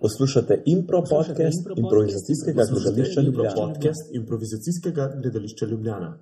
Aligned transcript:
Poslušate 0.00 0.62
impro 0.66 1.02
podcast 1.10 1.66
improvizacijskega 1.76 2.62
gledališča 2.70 3.20
Ljubljana. 3.20 3.54
Podcast 3.54 4.10
improvizacijskega 4.12 5.12
gledališča 5.22 5.66
Ljubljana. 5.66 6.18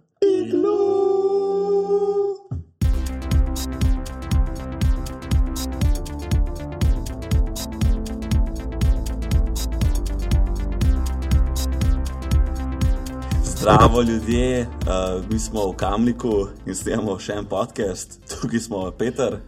Zdravo, 13.45 14.03
ljudje, 14.03 14.61
uh, 14.61 15.31
mi 15.31 15.39
smo 15.39 15.71
v 15.71 15.77
Kamniku 15.77 16.47
in 16.67 16.75
snemamo 16.75 17.19
še 17.19 17.33
en 17.33 17.47
podcast. 17.47 18.21
Tukaj 18.41 18.61
smo 18.61 18.91
Peter 18.99 19.39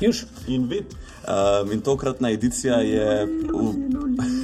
Juž, 0.00 0.24
In 0.46 0.68
vid, 0.68 0.94
um, 1.26 1.72
in 1.72 1.80
tokratna 1.80 2.30
edicija 2.30 2.76
je 2.76 3.26
v, 3.26 3.72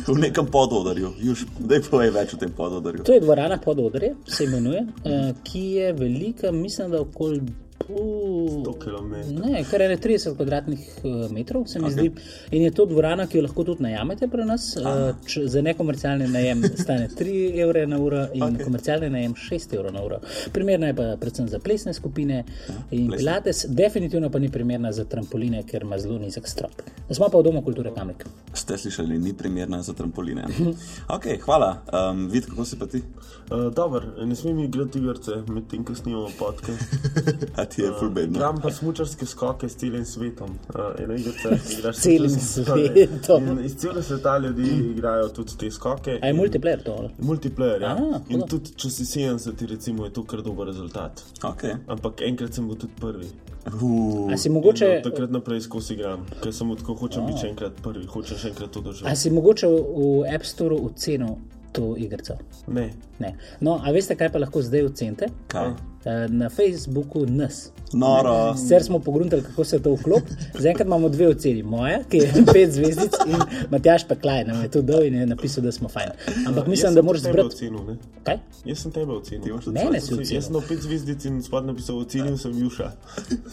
v 0.14 0.18
nekem 0.18 0.46
pododarju. 0.46 1.12
Juž, 1.22 1.44
daj 1.58 1.84
povej 1.90 2.10
več 2.14 2.34
o 2.34 2.40
tem 2.40 2.50
pododarju. 2.50 3.04
to 3.04 3.14
je 3.14 3.20
dvorana 3.20 3.58
pod 3.64 3.78
odre, 3.78 4.14
se 4.26 4.44
imenuje, 4.44 4.86
eh, 5.04 5.32
ki 5.44 5.64
je 5.78 5.92
velika, 5.92 6.52
mislim, 6.52 6.90
da 6.90 7.00
okoli. 7.00 7.40
Uh, 7.88 8.64
100 8.64 8.78
km. 8.78 9.14
Ne, 9.44 9.64
kar 9.70 9.80
je 9.80 9.96
30 9.96 10.36
kvadratnih 10.36 10.80
eh, 11.04 11.32
metrov, 11.32 11.66
se 11.66 11.78
mi 11.78 11.84
okay. 11.84 11.92
zdi. 11.92 12.10
In 12.50 12.62
je 12.62 12.70
to 12.70 12.86
dvorana, 12.86 13.26
ki 13.26 13.38
jo 13.38 13.42
lahko 13.44 13.64
tudi 13.64 13.82
najamete 13.82 14.28
pri 14.28 14.44
nas. 14.48 14.70
Uh, 14.76 15.12
če, 15.26 15.46
za 15.48 15.62
nekomercialni 15.62 16.28
najem 16.32 16.64
stane 16.76 17.08
3 17.18 17.34
evre 17.60 17.86
na 17.86 17.98
uro 18.00 18.24
in 18.32 18.44
okay. 18.46 18.64
komercialni 18.64 19.10
najem 19.12 19.34
6 19.36 19.76
evrov 19.76 19.92
na 19.92 20.04
uro. 20.04 20.20
Primerna 20.52 20.92
je 20.92 20.96
pa 21.00 21.08
predvsem 21.20 21.48
za 21.48 21.58
plesne 21.58 21.94
skupine 21.94 22.44
in 22.90 23.08
plesne. 23.08 23.16
pilates, 23.18 23.64
definitivno 23.68 24.30
pa 24.30 24.38
ni 24.38 24.48
primerna 24.48 24.92
za 24.92 25.04
trampoline, 25.04 25.62
ker 25.68 25.84
ima 25.84 25.98
zelo 25.98 26.18
nizek 26.18 26.48
strop. 26.48 26.82
Smo 27.10 27.28
pa 27.28 27.38
v 27.38 27.42
domu 27.50 27.62
kulture 27.62 27.92
Kamnik. 27.94 28.24
Ste 28.54 28.78
slišali, 28.78 29.18
ni 29.18 29.34
primerna 29.36 29.82
za 29.82 29.92
trampoline. 29.92 30.48
Ok, 31.14 31.26
hvala. 31.44 31.82
Um, 31.92 32.28
Vid, 32.30 32.46
kako 32.46 32.64
si 32.64 32.78
pa 32.78 32.86
ti? 32.86 33.02
Uh, 33.50 33.68
Dobro, 33.74 34.24
ne 34.24 34.34
smem 34.34 34.58
igrati 34.58 34.98
igrice, 34.98 35.36
medtem 35.48 35.84
ko 35.84 35.94
snimamo 35.94 36.30
podcast. 36.38 36.96
A 37.74 37.76
ti 37.76 37.82
je 37.82 37.92
fulbedno. 37.98 38.36
Igram 38.36 38.60
pa 38.60 38.70
smučarske 38.70 39.26
skoke 39.26 39.68
s 39.68 39.76
celim 39.76 40.04
svetom. 40.04 40.50
Uh, 40.68 41.04
eno 41.04 41.14
igrice 41.14 41.48
igraš 41.78 41.96
s 41.96 42.00
Celim 42.00 42.30
svetom. 42.30 43.64
Iz 43.64 43.76
celega 43.76 44.02
sveta 44.02 44.38
ljudi 44.38 44.68
igrajo 44.90 45.28
tudi 45.28 45.56
te 45.58 45.70
skoke. 45.70 46.18
A 46.22 46.26
je 46.26 46.34
multiplayer 46.34 46.82
to? 46.82 47.10
Multiplayer, 47.18 47.82
ja. 47.82 47.88
A, 47.88 48.20
In 48.28 48.42
tudi 48.48 48.70
če 48.76 48.90
si 48.90 49.04
70, 49.04 49.66
recimo, 49.66 50.04
je 50.04 50.12
to 50.12 50.22
kar 50.24 50.42
dober 50.42 50.66
rezultat. 50.66 51.24
Okay. 51.42 51.74
Ampak 51.86 52.22
enkrat 52.22 52.54
sem 52.54 52.68
bil 52.68 52.76
tudi 52.76 52.92
prvi. 53.00 53.26
Uh, 53.66 54.32
A 54.32 54.36
si 54.36 54.50
mogoče. 54.50 54.86
od 54.96 55.10
takrat 55.10 55.30
naprej 55.30 55.60
skozi 55.60 55.94
igram, 55.94 56.26
ker 56.42 56.52
sem 56.52 56.76
tako 56.76 56.94
hočem 56.94 57.26
biti 57.26 57.40
še 57.40 57.48
enkrat 57.48 57.80
prvi, 57.82 58.06
hočem 58.06 58.38
še 58.38 58.48
enkrat 58.48 58.70
to 58.70 58.80
A 58.80 58.82
doživeti. 58.82 59.16
si 59.16 59.30
mogoče 59.30 59.66
v 59.66 60.28
App 60.34 60.44
Store 60.44 60.76
ocenil 60.76 61.36
to 61.72 61.96
igrico? 61.96 62.36
Ne, 62.66 62.92
Ne. 63.18 63.34
No, 63.60 63.80
a 63.84 63.90
veste, 63.90 64.16
kaj 64.16 64.32
pa 64.32 64.38
lahko 64.38 64.62
zdaj 64.62 64.84
ocenite? 64.84 65.26
kaj? 65.48 65.93
Eh, 66.04 66.28
Na 66.28 66.48
Facebooku 66.50 67.26
nas. 67.26 67.70
Noro. 67.92 68.56
Sicer 68.56 68.82
smo 68.82 68.98
pogruntali, 68.98 69.42
kako 69.42 69.64
se 69.64 69.82
to 69.82 69.94
vklopi. 69.94 70.30
Zaenkrat 70.58 70.86
imamo 70.86 71.08
dve 71.08 71.28
oceni. 71.28 71.62
Moja, 71.62 72.00
ki 72.10 72.16
je 72.16 72.32
pet 72.52 72.70
zvezdic, 72.72 73.12
in 73.26 73.36
Matjaš 73.70 74.08
Peklaj 74.08 74.44
nam 74.44 74.62
je 74.62 74.68
to 74.70 74.82
dal 74.82 75.02
in 75.02 75.14
je 75.14 75.26
napisal, 75.26 75.64
da 75.64 75.72
smo 75.72 75.88
fajn. 75.88 76.08
Ampak 76.48 76.66
mislim, 76.66 76.88
Jaz 76.88 76.94
da 76.94 77.02
moraš 77.02 77.20
zbrati. 77.20 77.46
ocenil, 77.46 77.84
ne? 77.86 77.96
Kaj? 78.22 78.38
Jaz 78.64 78.78
sem 78.78 78.92
tebe 78.92 79.12
ocenil. 79.12 79.60
tudi 79.60 79.78
Mene 79.78 80.00
si 80.00 80.14
ocenil. 80.14 80.34
Jaz 80.34 80.44
sem 80.44 80.60
pet 80.68 80.82
zvezdic 80.82 81.24
in 81.24 81.42
spod 81.42 81.66
napisal 81.66 81.98
ocenil 81.98 82.36
sem 82.38 82.58
Juša. 82.58 82.90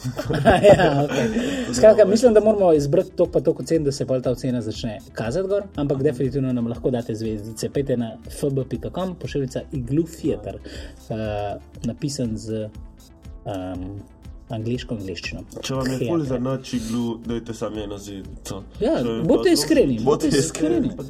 ja, 0.70 1.08
okay. 1.10 1.74
Skratka, 1.74 2.06
mislim, 2.06 2.34
da 2.34 2.40
moramo 2.40 2.74
izbrati 2.74 3.12
to 3.16 3.26
pa 3.26 3.40
to 3.40 3.52
ocen, 3.60 3.84
da 3.84 3.92
se 3.92 4.06
pa 4.06 4.20
ta 4.20 4.32
ocena 4.32 4.62
začne 4.62 5.00
kazati 5.14 5.48
gor, 5.48 5.64
ampak 5.76 6.04
definitivno 6.04 6.54
nam 6.54 6.68
lahko 6.68 6.90
date 6.92 7.16
zvezdice. 7.16 7.70
Pejte 7.70 7.98
na 7.98 8.18
fb.com, 8.40 9.16
pošiljka 9.16 9.62
iglu 9.72 10.04
theater, 10.04 10.56
uh, 11.10 11.16
napisan 11.84 12.38
z 12.42 12.66
um, 13.46 13.86
angliško 14.52 14.96
angliščino. 14.98 15.44
Če 15.64 15.76
vam 15.78 15.90
je 15.94 15.98
ful 16.02 16.24
za 16.28 16.40
noč 16.44 16.74
iglu, 16.76 17.06
dajte 17.26 17.54
samo 17.56 17.80
eno 17.80 17.98
zvezdico. 17.98 18.62
Ja, 18.84 18.98
pa 19.00 19.14
bodite 19.28 19.54
iskreni, 19.56 20.00
Bodite 20.04 20.42
iskreni. 20.42 20.92
Pa. 20.98 21.06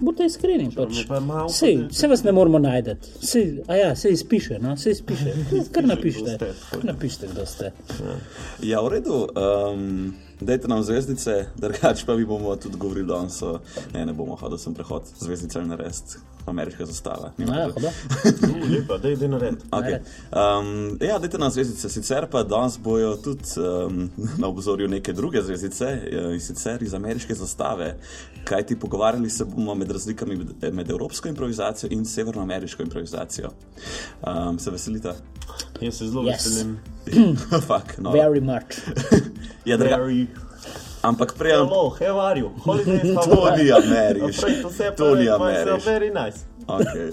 Bodite 0.00 0.26
iskreni, 0.26 0.68
pač. 0.74 1.02
pa 1.08 1.20
malo, 1.20 1.46
pa 1.46 1.54
Sej, 1.54 1.76
dajte- 1.76 1.94
se 1.94 2.10
vas 2.10 2.24
ne 2.26 2.32
moramo 2.32 2.58
najti. 2.58 2.96
Sej, 3.22 3.62
a 3.68 3.76
ja, 3.76 3.94
se 3.96 4.10
izpiše, 4.10 4.58
no, 4.58 4.76
se 4.76 4.96
izpiše. 4.96 5.34
Kar 5.74 5.86
napišite, 5.86 6.52
kar 6.70 6.84
napišite, 6.84 7.30
kdo 7.34 7.46
ste. 7.46 7.72
Ja, 8.62 8.82
v 8.82 8.96
redu. 8.96 9.26
Um, 9.36 10.14
dajte 10.40 10.68
nam 10.68 10.82
zvezdice, 10.82 11.46
drugače 11.56 12.06
pa 12.06 12.16
mi 12.16 12.24
bomo 12.24 12.56
tudi 12.56 12.76
govorili 12.76 13.06
danes. 13.06 13.42
Ne, 13.94 14.06
ne 14.06 14.12
bomo 14.12 14.36
hodili 14.36 14.58
sem 14.58 14.74
prehod 14.74 15.02
zvezdice 15.20 15.58
ali 15.58 15.68
narediti 15.68 16.18
ameriške 16.46 16.86
zastave. 16.86 17.30
Nima 17.38 17.56
Ja, 17.56 17.66
Lepa, 18.72 18.98
daj, 18.98 19.16
daj 19.16 19.28
nared. 19.28 19.54
Okay. 19.70 19.98
Um, 20.30 20.98
ja, 21.00 21.18
dajte 21.18 21.38
nam 21.38 21.50
zvezdice, 21.50 21.88
sicer 21.88 22.26
pa 22.30 22.42
danes 22.42 22.78
bojo 22.78 23.16
tudi 23.16 23.42
um, 23.56 24.10
na 24.40 24.48
obzorju 24.48 24.88
neke 24.88 25.12
druge 25.12 25.42
zvezdice, 25.42 25.84
eh, 25.84 26.32
in 26.34 26.40
sicer 26.40 26.82
iz 26.82 26.94
ameriške 26.94 27.34
zastave. 27.34 27.96
Kaj 28.46 28.62
ti 28.66 28.76
pogovarjali 28.78 29.30
se 29.30 29.44
bomo 29.44 29.74
med 29.74 29.90
razlikami 29.90 30.36
med, 30.36 30.74
med 30.74 30.90
evropsko 30.90 31.28
improvizacijo 31.28 31.90
in 31.90 32.04
severnoameriško 32.04 32.82
improvizacijo. 32.82 33.50
Um, 34.22 34.58
se 34.58 34.70
veselite? 34.70 35.12
Jaz 35.80 35.94
se 35.94 36.06
zelo 36.06 36.22
Yes. 36.22 36.46
veselim. 36.46 36.78
Fuck, 37.68 37.98
no. 37.98 38.12
Very 38.12 38.40
much. 38.40 38.78
ja, 39.64 39.76
Very. 39.76 40.26
ampak 41.02 41.34
prej. 41.38 41.52
Hello, 41.52 41.90
how 41.90 42.20
are 42.20 42.40
you? 42.40 42.50
Holidays, 42.64 43.14
how 43.16 43.22
To 43.22 43.56
ni 43.56 43.70
ameriš. 43.72 44.36
To 44.96 45.14
ni 45.14 45.28
ameriš. 45.28 45.84
Very 45.84 46.10
nice. 46.10 46.44
Okay. 46.66 47.12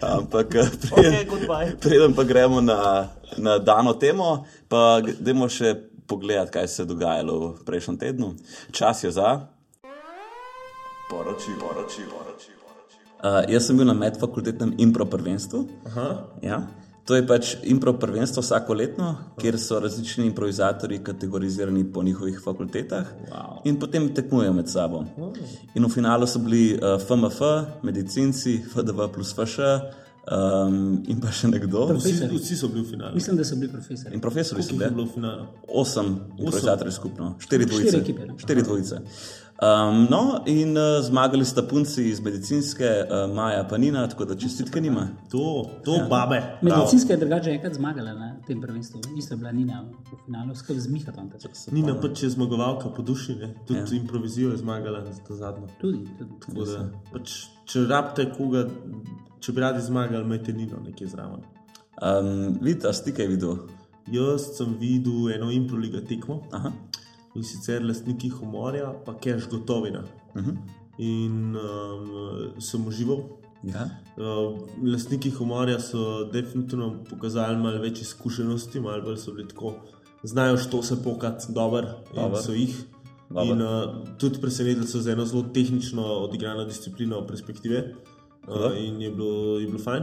Ampak 0.00 0.54
eh, 0.54 0.68
preden, 0.92 1.12
Okay, 1.14 1.24
goodbye. 1.24 1.76
preden 1.80 2.12
pa 2.14 2.22
gremo 2.24 2.60
na, 2.60 3.08
na 3.36 3.58
dano 3.58 3.92
temo, 3.92 4.44
pa 4.68 5.00
gremo 5.00 5.48
še 5.48 5.74
pogledati, 6.06 6.52
kaj 6.52 6.68
se 6.68 6.82
je 6.82 6.86
dogajalo 6.86 7.38
v 7.48 7.64
prejšnjem 7.64 7.96
tednu. 7.96 8.34
Čas 8.72 9.04
je 9.04 9.10
za. 9.10 9.53
Poroči, 11.14 11.52
poroči, 11.60 12.02
poroči. 12.10 12.50
Uh, 13.22 13.44
jaz 13.48 13.68
sem 13.68 13.76
bil 13.78 13.86
na 13.86 13.94
medfakultetnem 13.94 14.74
impro 14.82 15.06
prvenstvu. 15.06 15.60
Ja. 16.42 16.66
To 17.06 17.14
je 17.14 17.22
pač 17.28 17.52
impro 17.68 17.92
prvenstvo 18.00 18.42
vsako 18.42 18.74
letno, 18.74 19.10
kjer 19.38 19.58
so 19.60 19.78
različni 19.80 20.26
improvizatori 20.26 20.98
kategorizirani 21.04 21.84
po 21.92 22.02
njihovih 22.02 22.40
fakultetah 22.44 23.06
wow. 23.30 23.60
in 23.64 23.78
potem 23.80 24.08
tekmujejo 24.14 24.52
med 24.52 24.68
sabo. 24.72 25.04
In 25.74 25.84
v 25.84 25.90
finalu 25.92 26.26
so 26.26 26.40
bili 26.42 26.74
uh, 26.74 26.96
FMF, 26.98 27.40
medicinci, 27.82 28.58
FDV 28.72 29.12
plus 29.14 29.34
FŠ 29.36 29.58
um, 30.32 31.02
in 31.08 31.20
pa 31.20 31.32
še 31.32 31.52
nekdo. 31.52 31.86
Vsi, 31.98 32.14
vsi 32.32 32.56
so 32.56 32.72
bili 32.72 32.84
v 32.84 32.96
finalu. 32.96 33.14
Mislim, 33.20 33.36
da 33.36 33.44
so 33.44 33.60
bili 33.60 33.72
profesori. 33.72 34.14
In 34.16 34.24
profesori 34.24 34.62
so 34.62 34.72
Koliko 34.72 34.84
je 34.84 34.90
bili. 34.90 34.96
bilo 34.96 35.08
v 35.08 35.14
finalu? 35.14 35.46
Osem 35.68 36.12
improvizatorjev 36.38 36.96
skupno, 36.96 37.34
štiri 37.38 37.68
Štiri 37.68 37.90
dvojice. 37.90 38.26
ne? 38.26 38.38
Štiri 38.38 38.62
dvojice. 38.62 39.00
Um, 39.62 40.06
no, 40.10 40.42
in 40.46 40.76
uh, 40.76 40.98
zmagali 41.02 41.44
sta 41.44 41.62
punci 41.62 42.08
iz 42.10 42.20
medicinske, 42.20 42.84
uh, 42.84 43.34
Maja 43.34 43.64
pa 43.70 43.78
Nina, 43.78 44.08
tako 44.08 44.24
da 44.24 44.34
čestitke 44.34 44.80
nima. 44.80 45.08
To, 45.30 45.70
to 45.84 45.94
ja. 45.94 46.06
babe. 46.10 46.42
Medicinska 46.62 47.12
je 47.12 47.18
drugače 47.18 47.50
enkrat 47.50 47.74
zmagala 47.74 48.12
na 48.12 48.36
tem 48.46 48.60
prvenstvu. 48.60 49.00
Isto 49.18 49.34
je 49.34 49.38
bila 49.38 49.52
Nina 49.52 49.84
v 50.12 50.18
finalu, 50.24 50.54
skupaj 50.54 50.76
z 50.76 50.90
Mihatom. 50.90 51.30
Nina 51.72 51.94
pač 52.00 52.22
je 52.22 52.30
zmagovalka 52.30 52.90
po 52.96 53.02
duši, 53.02 53.34
ne? 53.34 53.54
tudi 53.66 53.96
ja. 53.96 54.00
improvizijo 54.00 54.50
je 54.50 54.56
zmagala 54.56 55.04
za 55.04 55.22
to 55.28 55.36
zadnjo. 55.36 55.68
Tudi, 55.80 56.02
tudi. 56.18 56.30
Tako 56.40 56.64
Da, 56.64 56.88
pač, 57.12 57.36
če 57.70 57.86
rabite 57.86 58.26
koga, 58.34 58.66
če 59.40 59.52
bi 59.52 59.62
radi 59.62 59.86
zmagali, 59.86 60.24
imejte 60.24 60.52
Nino 60.52 60.82
nekje 60.82 61.06
zraven. 61.14 61.46
Um, 62.02 62.58
Vidite, 62.60 62.90
a 62.90 62.92
si 62.92 63.14
kaj 63.14 63.30
videl? 63.30 63.62
Jaz 64.10 64.50
sem 64.58 64.74
videl 64.80 65.30
eno 65.32 65.46
improliga 65.54 66.02
tekmo 66.04 66.42
Aha. 66.52 66.72
In 67.34 67.42
sicer 67.42 67.82
lastniki 67.82 68.30
humorja, 68.30 68.92
pa 69.04 69.14
cash 69.14 69.48
gotovina. 69.50 70.04
Uh 70.34 70.42
-huh. 70.42 70.56
In 70.98 71.56
um, 71.56 72.60
sem 72.60 72.86
užival. 72.86 73.24
Ja. 73.62 73.88
Uh, 74.16 74.60
lastniki 74.92 75.30
humorja 75.30 75.80
so 75.80 76.24
definitivno 76.24 77.04
pokazali 77.10 77.56
malo 77.56 77.80
več 77.80 78.00
izkušenosti, 78.00 78.80
malo 78.80 79.02
bolj 79.02 79.16
so 79.16 79.32
bili 79.32 79.48
tako, 79.48 79.74
znajo 80.22 80.56
što 80.56 80.82
se 80.82 81.02
pokati 81.02 81.52
dobro, 81.52 81.88
in 82.14 82.42
so 82.42 82.52
jih. 82.52 82.84
Dober. 83.30 83.46
In 83.46 83.62
uh, 83.62 84.08
tudi 84.18 84.40
presenetili 84.40 84.86
so 84.86 85.00
z 85.00 85.08
eno 85.08 85.24
zelo 85.24 85.42
tehnično 85.42 86.02
odigrano 86.02 86.64
disciplino 86.64 87.26
perspektive. 87.26 87.94
Uh, 88.48 88.78
in 88.78 89.02
je 89.02 89.10
bilo, 89.10 89.58
je 89.58 89.66
bilo 89.66 89.78
fajn. 89.78 90.02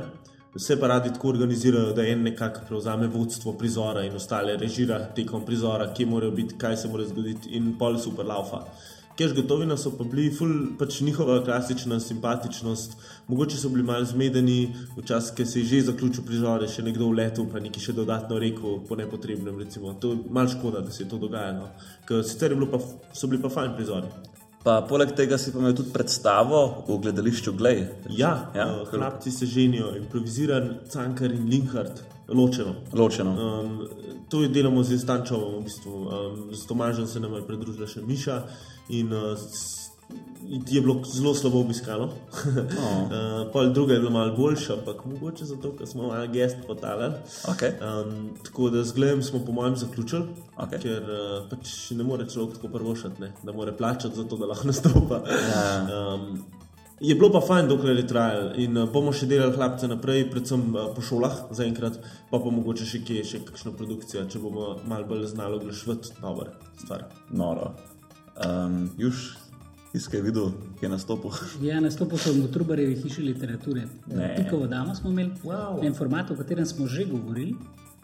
Vse 0.56 0.75
pa 0.80 0.88
radi 0.88 1.09
tako 1.13 1.30
organizirajo, 1.30 1.94
da 1.95 2.03
en 2.03 2.24
nekako 2.27 2.65
prevzame 2.68 3.07
vodstvo 3.07 3.53
prizora 3.53 4.01
in 4.03 4.15
ostale 4.15 4.57
režira 4.57 4.98
tekom 5.15 5.45
prizora, 5.45 5.94
kje 5.94 6.06
morajo 6.06 6.31
biti, 6.31 6.57
kaj 6.59 6.75
se 6.77 6.89
mora 6.92 7.06
zgoditi, 7.07 7.53
in 7.56 7.77
pol 7.80 7.95
super 7.98 8.27
laufa. 8.27 8.65
Keš 9.15 9.36
gotovina 9.36 9.77
so 9.77 9.94
pa 9.95 10.03
bili, 10.03 10.25
ful, 10.36 10.51
pač 10.80 11.00
njihova 11.07 11.38
klasična 11.45 12.00
simpatičnost, 12.00 12.98
mogoče 13.27 13.57
so 13.57 13.69
bili 13.69 13.83
malo 13.83 14.06
zmedeni, 14.06 14.74
včasih, 14.98 15.36
ker 15.38 15.48
se 15.48 15.59
je 15.59 15.65
že 15.71 15.81
zaključil 15.92 16.27
prizor, 16.27 16.63
je 16.63 16.71
še 16.75 16.83
nekdo 16.83 17.07
vletel, 17.13 17.48
pa 17.48 17.63
nekaj 17.63 17.86
še 17.88 17.95
dodatno 17.95 18.39
rekel 18.39 18.80
po 18.88 19.00
nepotrebnem. 19.00 19.59
Recimo. 19.59 19.94
To 19.94 20.12
je 20.12 20.19
malo 20.30 20.51
škoda, 20.51 20.83
da 20.83 20.92
se 20.92 21.03
je 21.03 21.09
to 21.09 21.18
dogajalo. 21.21 21.71
Ker 22.07 22.27
sicer 22.27 22.57
pa, 22.71 22.80
so 23.13 23.27
bili 23.27 23.42
pa 23.42 23.50
fajn 23.50 23.75
prizori. 23.80 24.12
Pa 24.63 24.81
poleg 24.81 25.16
tega 25.16 25.38
si 25.38 25.52
pa 25.52 25.58
imel 25.58 25.74
tudi 25.74 25.90
predstavo 25.90 26.86
v 26.88 26.98
gledališču 27.00 27.54
Glej. 27.54 27.80
Ja, 28.10 28.52
Ja, 28.54 28.62
ja 28.62 28.86
hlapci 28.86 29.31
se 29.31 29.46
ženijo, 29.46 29.96
improviziran, 29.98 30.75
cankar 30.88 31.31
in 31.31 31.50
linkard, 31.50 31.98
ločeno. 32.28 32.75
Ločeno. 32.94 33.31
Um, 33.31 33.88
to 34.30 34.42
je 34.42 34.50
delamo 34.50 34.84
z 34.84 35.00
Stančovom, 35.00 35.56
v 35.56 35.63
bistvu. 35.63 35.92
Um, 35.92 36.10
z 36.54 36.66
Tomažem 36.66 37.08
se 37.08 37.19
nam 37.19 37.34
je 37.34 37.42
pridružila 37.42 37.88
še 37.88 38.02
Miša 38.02 38.38
in 38.90 39.10
uh, 39.12 39.34
s- 39.34 39.81
je 40.52 40.81
bilo 40.81 41.04
zelo 41.06 41.34
slabo 41.36 41.60
obiskano. 41.60 42.10
Oh. 42.81 43.04
uh, 43.04 43.52
pol 43.54 43.74
druga 43.74 43.94
je 43.94 44.00
bila 44.00 44.12
malo 44.12 44.36
boljša, 44.36 44.74
ampak 44.74 45.06
mogoče 45.06 45.46
zato, 45.46 45.72
ker 45.78 45.88
smo 45.88 46.08
malo 46.08 46.28
gest 46.28 46.58
potalali. 46.68 47.13
Okay. 47.46 47.72
Um, 47.80 48.30
tako 48.44 48.69
da 48.69 48.84
z 48.84 48.94
Glejem 48.94 49.24
smo 49.24 49.40
po 49.46 49.52
mojem 49.52 49.75
zaključili, 49.75 50.24
Okej. 50.58 50.80
ker 50.80 51.04
uh, 51.04 51.50
pač 51.50 51.92
ne 51.92 52.04
more 52.04 52.30
človek 52.30 52.56
tako 52.56 52.68
prvošati, 52.68 53.22
ne, 53.22 53.31
da 53.44 53.52
mora 53.52 53.74
plačati 53.74 54.16
za 54.16 54.24
to, 54.24 54.38
da 54.38 54.46
lahko 54.46 54.68
nastopa. 54.68 55.22
Ja. 55.28 55.88
Um, 56.13 56.44
je 57.00 57.16
bilo 57.16 57.31
pa 57.31 57.42
fajn, 57.48 57.68
dokler 57.68 57.98
je 57.98 58.08
trajalo 58.08 58.52
in 58.56 58.78
uh, 58.78 58.90
bomo 58.90 59.13
še 59.13 59.30
delali 59.30 59.56
hlapce 59.56 59.88
naprej, 59.88 60.30
predvsem 60.31 60.66
po 60.96 61.02
šolah 61.02 61.38
zaenkrat, 61.52 62.00
pa 62.31 62.40
pa 62.40 62.52
mogoče 62.52 62.86
še 62.86 63.04
kje, 63.06 63.24
še 63.25 63.46
kakšna 63.46 63.75
produkcija, 63.78 64.25
če 64.30 64.42
bomo 64.42 64.75
malo 64.88 65.08
bolj 65.10 65.30
znali 65.36 65.62
oglaševati, 65.62 66.18
dobro 66.22 66.52
stvar. 66.81 67.08
Noro. 67.30 67.74
Um, 68.42 68.90
Juž, 68.98 69.40
tiskaj 69.91 70.19
je 70.19 70.23
videl, 70.23 70.51
ki 70.79 70.85
je 70.85 70.89
nastopil. 70.89 71.31
Ja, 71.67 71.79
nastopil 71.83 72.17
sem 72.21 72.41
v 72.41 72.51
Trubarjevi 72.51 72.95
hiši 73.03 73.23
literature. 73.27 73.88
Ne. 74.07 74.33
Pikovo 74.38 74.67
damo 74.67 74.95
smo 74.95 75.11
imeli, 75.11 75.31
Wow. 75.43 75.83
en 75.85 75.95
format, 75.95 76.31
o 76.31 76.35
katerem 76.35 76.65
smo 76.65 76.88
že 76.88 77.05
govorili. 77.05 77.55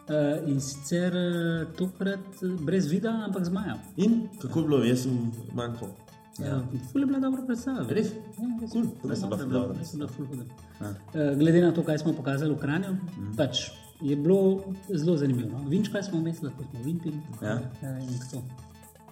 Uh, 0.08 0.40
in 0.48 0.56
sicer 0.60 1.12
uh, 1.12 1.68
tokrat 1.76 2.40
eh, 2.40 2.48
brez 2.64 2.86
videa, 2.88 3.12
ampak 3.26 3.44
z 3.44 3.52
Majo. 3.52 3.74
In 3.96 4.22
kako 4.40 4.60
je 4.60 4.64
bilo, 4.64 4.78
jaz 4.84 5.02
sem 5.04 5.32
manjkal. 5.52 5.90
Ja. 6.38 6.62
Ful 6.92 7.02
je 7.02 7.06
bila 7.06 7.18
dobra 7.20 7.42
predstava. 7.44 7.84
Res? 7.90 8.14
Ja, 8.38 8.46
res. 8.62 8.70
Cool. 8.72 8.86
Res 9.04 9.20
je 9.20 9.28
bila 9.28 9.36
ful 9.36 9.52
dobra, 9.52 9.76
res 9.76 9.92
je 9.92 9.98
bila 9.98 10.08
ful 10.08 10.30
huda. 10.30 10.46
Uh, 10.80 11.36
glede 11.36 11.60
na 11.60 11.74
to, 11.76 11.84
kaj 11.84 12.00
smo 12.00 12.14
pokazali 12.16 12.54
v 12.54 12.60
Kranju, 12.62 12.94
mm. 12.94 13.34
pač 13.36 13.68
je 14.00 14.16
bilo 14.16 14.72
zelo 14.88 15.18
zanimivo. 15.20 15.50
No? 15.58 15.68
Vinč, 15.68 15.92
kaj 15.92 16.08
smo 16.08 16.22
umestili, 16.22 16.48
lahko 16.48 16.64
smo 16.70 16.86
vin 16.86 17.02
pili. 17.04 17.20
Ja. 17.42 17.58
Uh. 17.82 18.67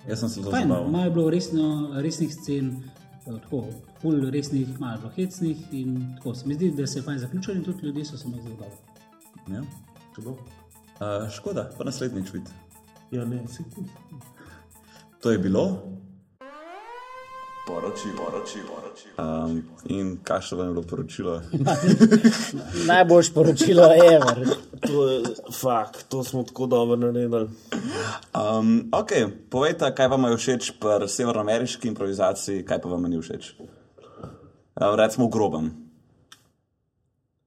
Jaz 0.08 0.20
sem 0.20 0.28
se 0.28 0.40
zelo 0.40 0.50
Fajn, 0.50 0.68
zabaval. 0.68 0.90
malo 0.90 1.04
je 1.04 1.10
bilo 1.10 1.30
resno, 1.30 1.90
resnih 1.94 2.34
scen, 2.34 2.82
eh, 3.26 3.38
tako, 3.42 3.64
ful 4.00 4.30
resnih, 4.30 4.80
malo 4.80 5.00
bilo 5.00 5.12
hecnih 5.16 5.72
in 5.72 6.14
tako 6.16 6.34
se 6.34 6.48
mi 6.48 6.54
zdi, 6.54 6.70
da 6.70 6.86
se 6.86 6.98
je 6.98 7.02
fajn 7.02 7.18
zaključili 7.18 7.56
in 7.56 7.64
tudi 7.64 7.86
ljudje 7.86 8.04
so 8.04 8.16
se 8.16 8.28
mi 8.28 8.42
zelo 8.42 8.54
dobro. 8.56 8.78
Ja. 9.48 9.62
Če 10.16 10.22
bo? 10.22 10.30
Uh, 10.30 11.30
škoda, 11.30 11.70
pa 11.78 11.84
naslednjič 11.84 12.32
vid. 12.32 12.48
Ja, 13.10 13.24
ne, 13.24 13.42
se 13.48 13.64
kul. 13.74 13.84
To 15.20 15.30
je 15.30 15.38
bilo. 15.38 15.82
Poroči, 17.66 18.08
poroči, 18.16 18.58
poroči. 18.62 19.08
Um, 19.18 19.62
in 19.90 20.18
kakšno 20.22 20.58
vam 20.58 20.66
je 20.66 20.72
bilo 20.72 20.82
poročilo? 20.86 21.40
Najboljše 22.90 23.32
poročilo 23.34 23.82
je, 23.82 24.14
ever. 24.14 24.46
To 24.86 25.08
je 25.08 25.22
fakt, 25.60 26.04
to 26.08 26.24
smo 26.24 26.42
tako 26.42 26.66
dobro 26.66 26.96
naredili. 26.96 27.48
Um, 28.34 28.88
ok, 28.92 29.10
povejte, 29.50 29.90
kaj 29.94 30.08
vam 30.08 30.30
je 30.30 30.36
všeč 30.36 30.70
pri 30.78 31.08
severnoameriški 31.08 31.88
improvizaciji, 31.88 32.62
kaj 32.64 32.80
pa 32.82 32.88
vam 32.88 33.10
ni 33.10 33.18
všeč. 33.18 33.50
Uh, 33.58 34.94
recimo 34.94 35.26
v 35.26 35.30
grobem. 35.30 35.70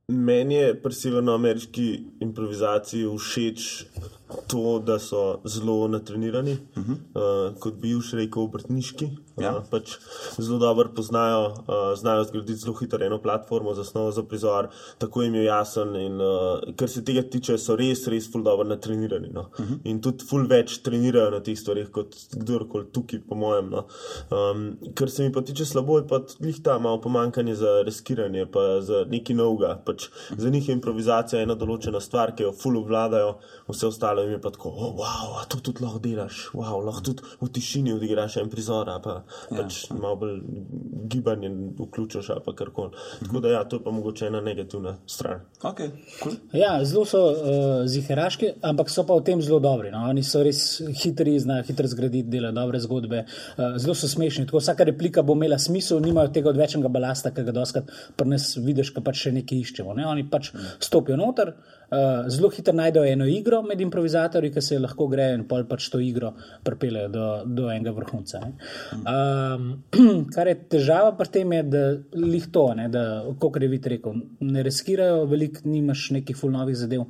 Meni 0.10 0.56
je 0.56 0.76
pri 0.82 0.94
severnoameriški 0.94 1.88
improvizaciji 2.20 3.08
všeč 3.08 3.70
to, 4.48 4.80
da 4.86 5.00
so 5.00 5.40
zelo 5.46 5.88
natrenirani, 5.88 6.52
uh 6.52 6.84
-huh. 6.84 6.92
uh, 6.92 7.60
kot 7.60 7.74
bi 7.74 7.96
už 7.96 8.14
rekel, 8.14 8.44
obrtniški. 8.44 9.10
Ja. 9.38 9.58
Uh, 9.58 9.64
pač 9.70 9.98
zelo 10.38 10.60
dobro 10.60 10.90
poznajo, 10.96 11.46
uh, 11.46 12.00
znajo 12.00 12.24
zgraditi 12.24 12.60
zelo 12.60 12.74
hitro 12.74 13.06
eno 13.06 13.22
platformo 13.22 13.74
za 13.74 13.84
snov, 13.84 14.12
za 14.12 14.24
prizor, 14.24 14.68
tako 14.98 15.22
jim 15.22 15.36
je 15.36 15.44
jasen. 15.44 15.96
In, 15.96 16.22
uh, 16.22 16.76
kar 16.76 16.90
se 16.90 17.06
tega 17.06 17.22
tiče, 17.22 17.58
so 17.58 17.76
res, 17.76 18.08
res 18.08 18.32
ful 18.32 18.44
dobro 18.44 18.68
natrenirani. 18.68 19.30
No. 19.34 19.42
Uh 19.42 19.66
-huh. 19.66 19.78
In 19.84 20.02
tudi 20.02 20.26
ful 20.26 20.48
več 20.48 20.78
trenirajo 20.78 21.30
na 21.30 21.40
teh 21.40 21.60
stvarih 21.60 21.90
kot 21.92 22.16
kdorkoli 22.36 22.86
tukaj, 22.92 23.20
po 23.30 23.36
mojem. 23.36 23.70
No. 23.70 23.86
Um, 24.32 24.78
kar 24.96 25.10
se 25.10 25.24
mi 25.24 25.32
pa 25.32 25.42
tiče 25.42 25.66
slabo, 25.66 25.98
je 25.98 26.08
pa 26.08 26.20
tudi 26.20 26.64
ta 26.64 26.80
malo 26.80 27.02
pomankanje 27.02 27.56
za 27.56 27.82
riskiranje, 27.86 28.46
pa 28.46 28.82
za 28.82 29.06
nekaj 29.10 29.36
novega. 29.36 29.82
Pač 29.86 30.10
za 30.38 30.50
njih 30.50 30.70
je 30.70 30.74
improvizacija 30.74 31.42
ena 31.42 31.56
določena 31.56 32.00
stvar, 32.00 32.36
ki 32.36 32.44
jo 32.44 32.52
ful 32.52 32.78
obvladajo, 32.78 33.36
vse 33.68 33.88
ostalo 34.20 34.24
jim 34.24 34.32
je 34.32 34.42
pa 34.42 34.50
tako, 34.50 34.70
oh, 34.70 34.96
wow, 34.96 35.42
a 35.42 35.46
to 35.48 35.60
tudi 35.60 35.84
lahko 35.84 36.00
delaš, 36.00 36.50
wow, 36.54 36.84
lahko 36.86 37.02
tudi 37.02 37.24
v 37.42 37.50
tišini 37.50 37.94
odigraš 37.94 38.38
en 38.38 38.50
prizor, 38.50 38.90
pa 39.04 39.24
ja. 39.52 39.58
pač 39.58 39.90
malo 39.92 40.16
bolj 40.16 40.42
gibanje 41.10 41.50
vključiš, 41.80 42.30
ali 42.30 42.42
pa 42.46 42.54
karkoli. 42.56 42.92
Tako 43.20 43.40
da 43.40 43.50
ja, 43.50 43.64
to 43.64 43.76
je 43.76 43.84
pa 43.84 43.92
mogoče 43.92 44.28
ena 44.28 44.42
negativna 44.42 44.98
stran. 45.08 45.42
Ok, 45.64 45.82
cool. 46.24 46.36
Ja, 46.54 46.84
zelo 46.86 47.06
so 47.06 47.24
uh, 47.32 47.88
ziheraški, 47.88 48.52
ampak 48.62 48.90
so 48.90 49.06
pa 49.08 49.18
v 49.18 49.26
tem 49.26 49.42
zelo 49.42 49.60
dobri. 49.60 49.92
No? 49.92 50.06
Oni 50.10 50.24
so 50.24 50.44
res 50.44 50.82
hitri, 51.04 51.38
znajo 51.40 51.66
hitro 51.68 51.88
zgraditi, 51.88 52.30
delajo 52.30 52.56
dobre 52.60 52.80
zgodbe, 52.84 53.24
uh, 53.26 53.80
zelo 53.82 53.96
so 53.96 54.10
smešni. 54.12 54.46
Tako 54.50 54.62
vsaka 54.62 54.88
replika 54.92 55.24
bo 55.26 55.38
imela 55.38 55.60
smisel, 55.60 56.02
nimajo 56.04 56.34
tega 56.36 56.54
odvečnega 56.54 56.92
balasta, 56.92 57.34
ki 57.34 57.48
ga 57.48 57.56
doskrat 57.56 57.92
pri 58.18 58.36
nas 58.36 58.52
vidiš, 58.60 58.94
ki 58.94 59.06
pač 59.06 59.26
še 59.26 59.36
nekaj 59.40 59.66
iščemo. 59.66 59.98
Ne? 59.98 60.08
Oni 60.10 60.28
pač 60.30 60.54
stopijo 60.84 61.18
noter. 61.20 61.56
Uh, 61.90 62.28
zelo 62.30 62.50
hitro 62.54 62.74
najdejo 62.74 63.06
eno 63.10 63.26
igro 63.26 63.62
med 63.66 63.82
improvizatorji, 63.82 64.52
ki 64.54 64.62
se 64.62 64.80
lahko 64.80 65.08
grejo 65.10 65.40
in 65.40 65.46
pol 65.50 65.64
pač 65.70 65.88
to 65.90 66.00
igro 66.04 66.34
pripeljejo 66.64 67.10
do, 67.14 67.26
do 67.46 67.70
enega 67.72 67.94
vrhunca. 67.96 68.42
Um, 69.00 69.72
kar 70.36 70.52
je 70.52 70.58
težava 70.76 71.16
pri 71.18 71.34
tem, 71.34 71.56
je, 71.58 71.64
da 71.74 71.84
lih 72.14 72.46
to, 72.54 72.68
ne, 72.78 72.90
da, 72.94 73.04
kot 73.42 73.58
je 73.62 73.72
vid 73.72 73.88
rekel, 73.94 74.20
ne 74.46 74.64
riskirajo, 74.66 75.24
veliko 75.30 75.66
nimaš 75.66 76.10
nekih 76.20 76.38
full 76.38 76.54
novih 76.54 76.78
zadev. 76.78 77.08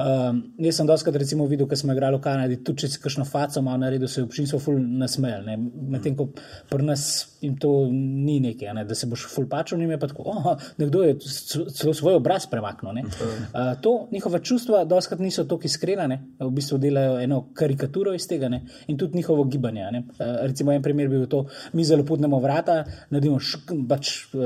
Um, 0.00 0.42
jaz 0.64 0.80
sem 0.80 0.88
doskrat 0.88 1.20
recimo 1.20 1.46
videl, 1.50 1.68
ko 1.68 1.76
smo 1.76 1.92
igrali 1.92 2.16
v 2.16 2.24
Kanadi, 2.24 2.60
tudi 2.64 2.86
če 2.86 2.92
si 2.94 3.02
kakšno 3.02 3.28
faco 3.28 3.62
malo 3.64 3.84
naredil, 3.84 4.08
se 4.08 4.22
je 4.22 4.26
občinstvo 4.28 4.62
full 4.62 4.80
nasmejal. 4.80 5.44
Medtem 5.92 6.16
ko 6.16 6.30
pri 6.72 6.88
nas 6.88 7.04
jim 7.42 7.56
to 7.60 7.72
ni 7.92 8.38
nekaj, 8.40 8.72
ne, 8.76 8.86
da 8.88 8.96
se 8.96 9.06
boš 9.10 9.26
full 9.28 9.48
pačal, 9.50 9.78
njim 9.78 9.92
je 9.92 10.00
pa 10.00 10.08
tako, 10.08 10.24
oh, 10.32 10.50
nekdo 10.78 11.02
je 11.04 11.16
celo 11.20 11.94
svoj 11.94 12.20
obraz 12.20 12.46
premaknil. 12.50 12.92
ne. 12.96 13.04
Uh, 13.04 13.74
to 13.82 14.06
njihova 14.22 14.38
čustva 14.38 14.84
doskrat 14.84 15.20
niso 15.20 15.44
tako 15.44 15.66
iskrena, 15.66 16.06
ne. 16.06 16.20
v 16.38 16.50
bistvu 16.50 16.78
delajo 16.78 17.18
eno 17.20 17.40
karikaturo 17.54 18.14
iz 18.14 18.28
tega 18.28 18.48
ne. 18.48 18.62
in 18.86 18.98
tudi 18.98 19.16
njihovo 19.16 19.44
gibanje. 19.44 19.90
ne. 19.92 19.98
Uh, 19.98 20.26
recimo 20.42 20.72
en 20.72 20.82
primer 20.82 21.08
bi 21.08 21.18
bil 21.18 21.26
to, 21.26 21.46
mi 21.72 21.84
zelo 21.84 22.04
putnemo 22.04 22.38
vrata, 22.38 22.84
naredimo 23.10 23.40
šk, 23.40 23.72
pač, 23.88 24.12
uh, 24.34 24.40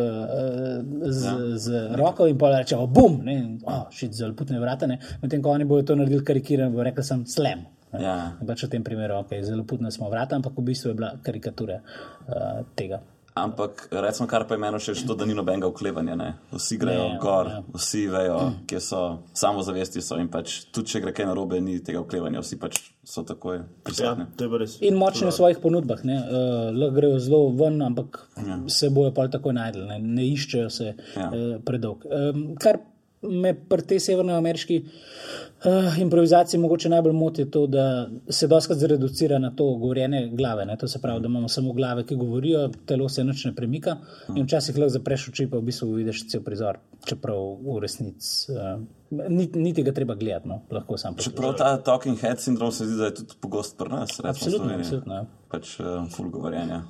z, 1.11 1.25
ja. 1.25 1.37
z 1.57 1.89
roko 1.95 2.27
in 2.27 2.39
pa 2.39 2.59
rečemo 2.59 2.87
bum, 2.87 3.21
ne, 3.25 3.35
in, 3.35 3.59
oh, 3.65 3.87
šit, 3.91 4.15
zelo 4.15 4.35
putne 4.35 4.61
vrata, 4.61 4.87
ne. 4.87 4.99
medtem 5.23 5.43
ko 5.43 5.51
oni 5.51 5.65
bodo 5.65 5.83
to 5.83 5.97
naredili 5.97 6.25
karikirano, 6.25 6.73
bo 6.73 6.83
rekel 6.87 7.05
sem 7.05 7.27
slam. 7.27 7.67
Ja. 7.93 8.37
Pač 8.47 8.65
v 8.65 8.71
tem 8.71 8.85
primeru, 8.85 9.21
okay, 9.21 9.45
zelo 9.45 9.65
putne 9.65 9.93
smo 9.93 10.09
vrata, 10.11 10.37
ampak 10.37 10.57
v 10.57 10.65
bistvu 10.73 10.93
je 10.93 10.97
bila 10.97 11.13
karikatura 11.23 11.83
uh, 11.83 12.65
tega. 12.77 13.03
Ampak 13.37 13.89
recimo, 13.93 14.25
kar 14.29 14.47
pa 14.49 14.55
je 14.57 14.61
meni 14.61 14.79
všeč, 14.81 15.03
to, 15.07 15.15
da 15.15 15.27
ni 15.29 15.35
nobenega 15.37 15.69
oklevanja. 15.69 16.15
Ne? 16.17 16.29
Vsi 16.55 16.79
grejo 16.81 17.09
Ne, 17.13 17.19
gor, 17.21 17.51
ja. 17.53 17.59
vsi 17.75 18.07
vejo, 18.09 18.39
kje 18.67 18.81
so, 18.81 19.01
samozavesti 19.37 20.01
so 20.01 20.17
in 20.17 20.31
pač 20.33 20.63
tudi 20.73 20.95
če 20.95 21.03
gre 21.05 21.13
kaj 21.13 21.29
narobe, 21.29 21.61
ni 21.61 21.77
tega 21.85 22.01
oklevanja, 22.01 22.41
vsi 22.41 22.57
pač 22.63 22.81
so 23.05 23.27
takoj 23.29 23.59
Ja, 23.59 23.67
prisotni. 23.85 24.25
res. 24.59 24.79
In 24.81 24.97
močni 24.97 25.29
v 25.29 25.37
svojih 25.37 25.61
ponudbah, 25.61 26.01
ne, 26.09 26.17
uh, 26.17 26.73
lahko 26.73 26.97
grejo 26.97 27.21
zelo 27.21 27.53
ven, 27.61 27.77
ampak 27.85 28.23
ja. 28.41 28.57
se 28.73 28.89
bojo 28.91 29.13
pa 29.13 29.29
takoj 29.29 29.53
najdel, 29.53 29.85
ne, 29.93 30.01
ne 30.01 30.25
iščejo 30.33 30.71
se 30.73 30.89
Ja. 30.89 30.95
ja. 31.21 31.29
uh, 31.29 31.57
predolg. 31.65 32.09
Um, 32.09 32.55
kar 32.57 32.81
me 33.31 33.55
pri 33.55 33.83
tej 33.83 34.01
severnoameriški 34.01 34.77
uh, 34.85 35.99
improvizaciji 36.01 36.61
mogoče 36.61 36.89
najbolj 36.89 37.13
moti, 37.13 37.47
to, 37.51 37.67
da 37.67 38.09
se 38.29 38.47
doskrat 38.47 38.79
zreducira 38.79 39.39
na 39.39 39.51
to 39.57 39.65
govorjene 39.65 40.29
glave. 40.33 40.67
Ne, 40.67 40.77
to 40.77 40.89
se 40.89 41.01
pravi, 41.03 41.21
da 41.21 41.29
imamo 41.29 41.49
samo 41.49 41.73
glave, 41.73 42.07
ki 42.07 42.17
govorijo, 42.17 42.69
telo 42.87 43.09
se 43.09 43.25
nič 43.25 43.45
ne 43.45 43.55
premika 43.55 43.97
in 44.35 44.45
včasih 44.45 44.79
lahko 44.79 44.99
zapreš 44.99 45.29
oči, 45.29 45.49
pa 45.51 45.59
v 45.59 45.69
bistvu 45.71 45.93
vidiš 45.95 46.27
cel 46.31 46.45
prizor, 46.45 46.79
čeprav 47.07 47.41
v 47.63 47.81
resnici. 47.83 48.53
Uh, 48.53 48.85
Niti, 49.11 49.59
niti 49.63 49.83
ga 49.87 49.93
treba 49.95 50.17
gledati, 50.19 50.49
no. 50.51 50.65
lahko 50.71 50.97
sam 50.99 51.15
poslušaš. 51.15 51.33
Čeprav 51.33 51.53
ta 51.55 51.77
talking 51.79 52.19
head 52.19 52.41
sindrom 52.43 52.73
se 52.75 52.87
zdi, 52.87 52.97
da 52.99 53.05
je 53.05 53.15
tudi 53.21 53.39
pogost 53.41 53.79
pri 53.79 53.89
nas. 53.89 54.11
recimo 54.11 54.31
Absolutno, 54.31 54.75
absolutno. 54.75 55.15
ja. 55.15 55.27
Pač 55.51 55.77
uh, 55.79 55.87
full 56.11 56.31
govorjenja. 56.35 56.83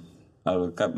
Ali 0.47 0.71
Kaj, 0.79 0.93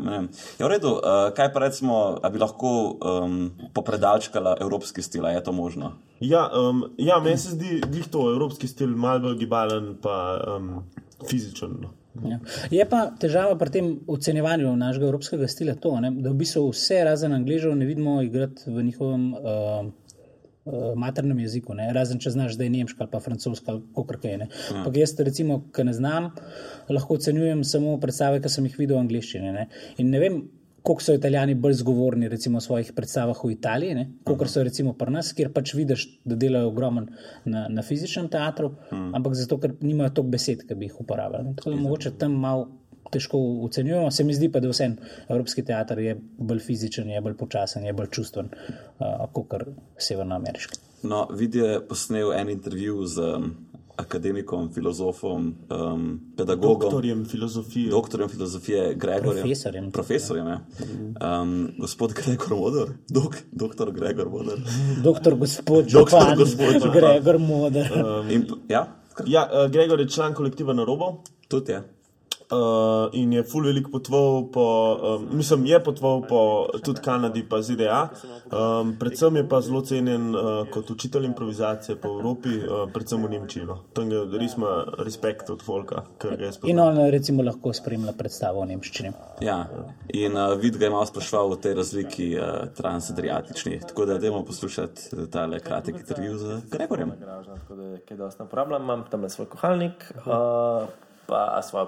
je 0.59 0.65
v 0.65 0.69
redu, 0.69 0.91
uh, 0.97 1.29
kaj 1.35 1.51
pa 1.53 1.63
recimo, 1.65 2.19
a 2.21 2.29
bi 2.29 2.39
lahko 2.41 2.71
um, 2.93 3.37
popredalčkala 3.73 4.57
evropski 4.61 5.01
stil, 5.01 5.25
a 5.25 5.33
je 5.33 5.43
to 5.43 5.51
možno? 5.51 5.95
Ja, 6.19 6.45
um, 6.53 6.83
ja 6.97 7.19
meni 7.23 7.37
se 7.37 7.55
zdi 7.55 7.79
glih 7.87 8.07
to 8.13 8.27
evropski 8.33 8.67
stil 8.67 8.93
malo 8.93 9.23
bolj 9.25 9.39
gibalen, 9.41 9.95
pa 10.01 10.15
um, 10.57 10.83
fizičen. 11.29 11.79
No. 11.81 11.95
Ja. 12.29 12.39
Je 12.71 12.85
pa 12.89 13.05
težava 13.19 13.55
pri 13.57 13.71
tem 13.73 13.89
ocenjevanju 14.07 14.75
našega 14.77 15.07
evropskega 15.07 15.47
stila 15.47 15.75
to, 15.79 15.95
ne, 16.03 16.11
da 16.11 16.33
v 16.33 16.41
bistvu 16.41 16.67
vse 16.73 17.03
razen 17.07 17.33
angližev 17.33 17.75
ne 17.77 17.87
vidimo 17.89 18.19
igrati 18.21 18.69
v 18.69 18.83
njihovem 18.83 19.33
uh, 19.33 19.89
uh, 20.65 20.91
maternem 20.99 21.39
jeziku, 21.39 21.73
ne? 21.77 21.89
razen 21.95 22.19
če 22.21 22.33
znaš, 22.35 22.57
da 22.59 22.67
je 22.67 22.75
nemška 22.75 23.05
ali 23.05 23.11
pa 23.11 23.19
francoska 23.23 23.73
ali 23.73 23.83
kako 23.95 24.19
kaj. 24.21 24.37
Ampak 24.75 25.01
jaz, 25.01 25.15
recimo, 25.19 25.61
ki 25.75 25.87
ne 25.87 25.95
znam, 25.97 26.31
lahko 26.89 27.19
ocenjujem 27.19 27.63
samo 27.63 27.97
predstave, 28.01 28.41
ki 28.43 28.51
sem 28.53 28.69
jih 28.69 28.79
videl 28.79 28.99
v 28.99 29.05
angliščini. 29.07 29.53
Ne? 29.55 29.67
In 29.97 30.11
ne 30.13 30.23
vem, 30.23 30.41
koliko 30.83 31.03
so 31.03 31.13
italijani 31.13 31.55
bolj 31.55 31.73
zgovorni 31.81 32.29
recimo, 32.29 32.59
v 32.59 32.65
svojih 32.65 32.91
predstavah 32.95 33.43
v 33.43 33.51
Italiji, 33.53 34.05
kot 34.25 34.47
so 34.49 34.63
recimo 34.63 34.93
pri 34.97 35.13
nas, 35.13 35.31
kjer 35.37 35.51
pač 35.53 35.73
vidiš, 35.77 36.05
da 36.25 36.37
delajo 36.39 36.71
ogromno 36.71 37.05
na, 37.45 37.67
na 37.69 37.83
fizičnem 37.85 38.29
teatru, 38.31 38.73
hmm. 38.89 39.13
ampak 39.19 39.35
zato, 39.37 39.59
ker 39.61 39.75
nimajo 39.81 40.15
toliko 40.19 40.37
besed, 40.37 40.65
ki 40.67 40.77
bi 40.79 40.89
jih 40.89 41.01
uporabljali. 41.03 41.55
Tako 41.59 41.75
da 41.75 41.81
mogoče 41.83 42.15
tam 42.17 42.37
malo. 42.39 42.69
Težko 43.09 43.39
ocenjujemo, 43.65 44.11
se 44.11 44.23
mi 44.23 44.33
zdi 44.37 44.51
pa, 44.53 44.59
da 44.61 44.69
vse 44.69 44.91
evropski 45.27 45.63
teater 45.65 45.99
je 45.99 46.17
bolj 46.37 46.59
fizičen, 46.59 47.09
je 47.09 47.21
bolj 47.21 47.37
počasen, 47.39 47.87
je 47.87 47.93
bolj 47.93 48.11
čustven 48.13 48.51
uh, 48.51 49.25
kot 49.33 49.55
severnoameriški. 49.97 50.77
No, 51.09 51.27
Vidi 51.33 51.63
je 51.63 51.79
posnel 51.87 52.33
en 52.35 52.49
intervju 52.49 53.05
z 53.07 53.17
um, 53.23 53.49
akademikom, 53.99 54.69
filozofom, 54.73 55.55
um, 55.69 56.19
pedagogom, 56.37 56.79
doktorjem 56.81 57.25
filozofije, 57.25 57.89
doktorjem 57.89 58.29
filozofije 58.29 58.93
Gregorjem. 58.95 59.43
Profesorjem. 59.43 59.91
Profesorjem 59.91 60.47
ja. 60.47 60.59
um, 61.41 61.69
gospod 61.77 62.13
Gregor 62.13 62.57
Moder, 62.57 62.93
dok, 63.09 63.35
doktor 63.51 63.91
Gregor 63.91 64.29
Moder. 64.29 64.59
doktor 65.03 65.35
gospod 65.35 65.87
Župan, 65.87 66.35
gospod 66.37 66.91
Gregor 66.93 67.39
Moder. 67.39 67.91
Um, 68.05 68.29
In, 68.31 68.47
ja, 68.69 68.87
ja, 69.27 69.49
uh, 69.51 69.71
Gregor 69.71 69.99
je 69.99 70.09
član 70.09 70.33
kolektiva 70.33 70.73
na 70.73 70.83
robo. 70.83 71.23
tudi 71.47 71.71
je. 71.71 71.98
Uh, 72.51 73.09
in 73.13 73.33
je 73.33 73.43
full 73.43 73.65
veliko 73.65 73.91
potoval 73.91 74.47
po, 74.51 74.63
um, 75.01 75.27
mislim, 75.37 75.65
je 75.65 75.79
potoval 75.83 76.21
po 76.29 76.67
tudi 76.83 77.01
Kanadi, 77.01 77.43
pa 77.49 77.61
ZDA. 77.61 78.09
Um, 78.49 78.95
predvsem 78.99 79.35
je 79.35 79.43
pa 79.49 79.61
zelo 79.61 79.81
cenjen 79.81 80.35
uh, 80.35 80.65
kot 80.73 80.89
učitelj 80.89 81.25
improvizacije 81.25 81.95
po 82.01 82.07
Evropi, 82.07 82.49
uh, 82.49 82.89
predvsem 82.93 83.25
v 83.25 83.29
Nemčiji. 83.29 83.65
No. 83.65 83.75
Tam 83.93 84.09
je 84.11 84.23
res 84.33 84.55
ima 84.57 84.71
respekt 84.97 85.49
od 85.53 85.61
Folka, 85.61 86.01
ker 86.17 86.33
ga 86.37 86.47
je 86.49 86.55
spoznal. 86.55 86.71
In 86.71 86.79
on 86.79 87.11
recimo 87.13 87.45
lahko 87.45 87.73
spremlja 87.73 88.15
predstavo 88.17 88.63
v 88.63 88.71
Nemščini. 88.71 89.11
Ja. 89.45 89.59
In 90.17 90.37
uh, 90.37 90.55
vid 90.57 90.79
ga 90.81 90.87
je 90.87 90.93
malo 90.95 91.05
sprašval 91.05 91.53
o 91.53 91.57
tej 91.61 91.75
razliki 91.77 92.31
uh, 92.33 92.63
transadriatični. 92.77 93.77
Tako 93.91 94.07
da 94.09 94.15
idemo 94.17 94.41
poslušati 94.45 95.27
tale 95.29 95.59
kratek 95.59 96.01
intervju 96.01 96.37
z 96.37 96.57
Gregorjem. 96.71 97.13
Tako 97.21 97.75
da 97.75 97.91
je 97.91 98.01
kaj 98.09 98.17
dosti 98.17 98.43
uporabljam, 98.43 98.83
imam 98.83 99.05
tam 99.11 99.29
svoj 99.29 99.47
kuhalnik, 99.53 100.09
uh, 100.25 100.89
pa 101.29 101.61
svojo 101.61 101.87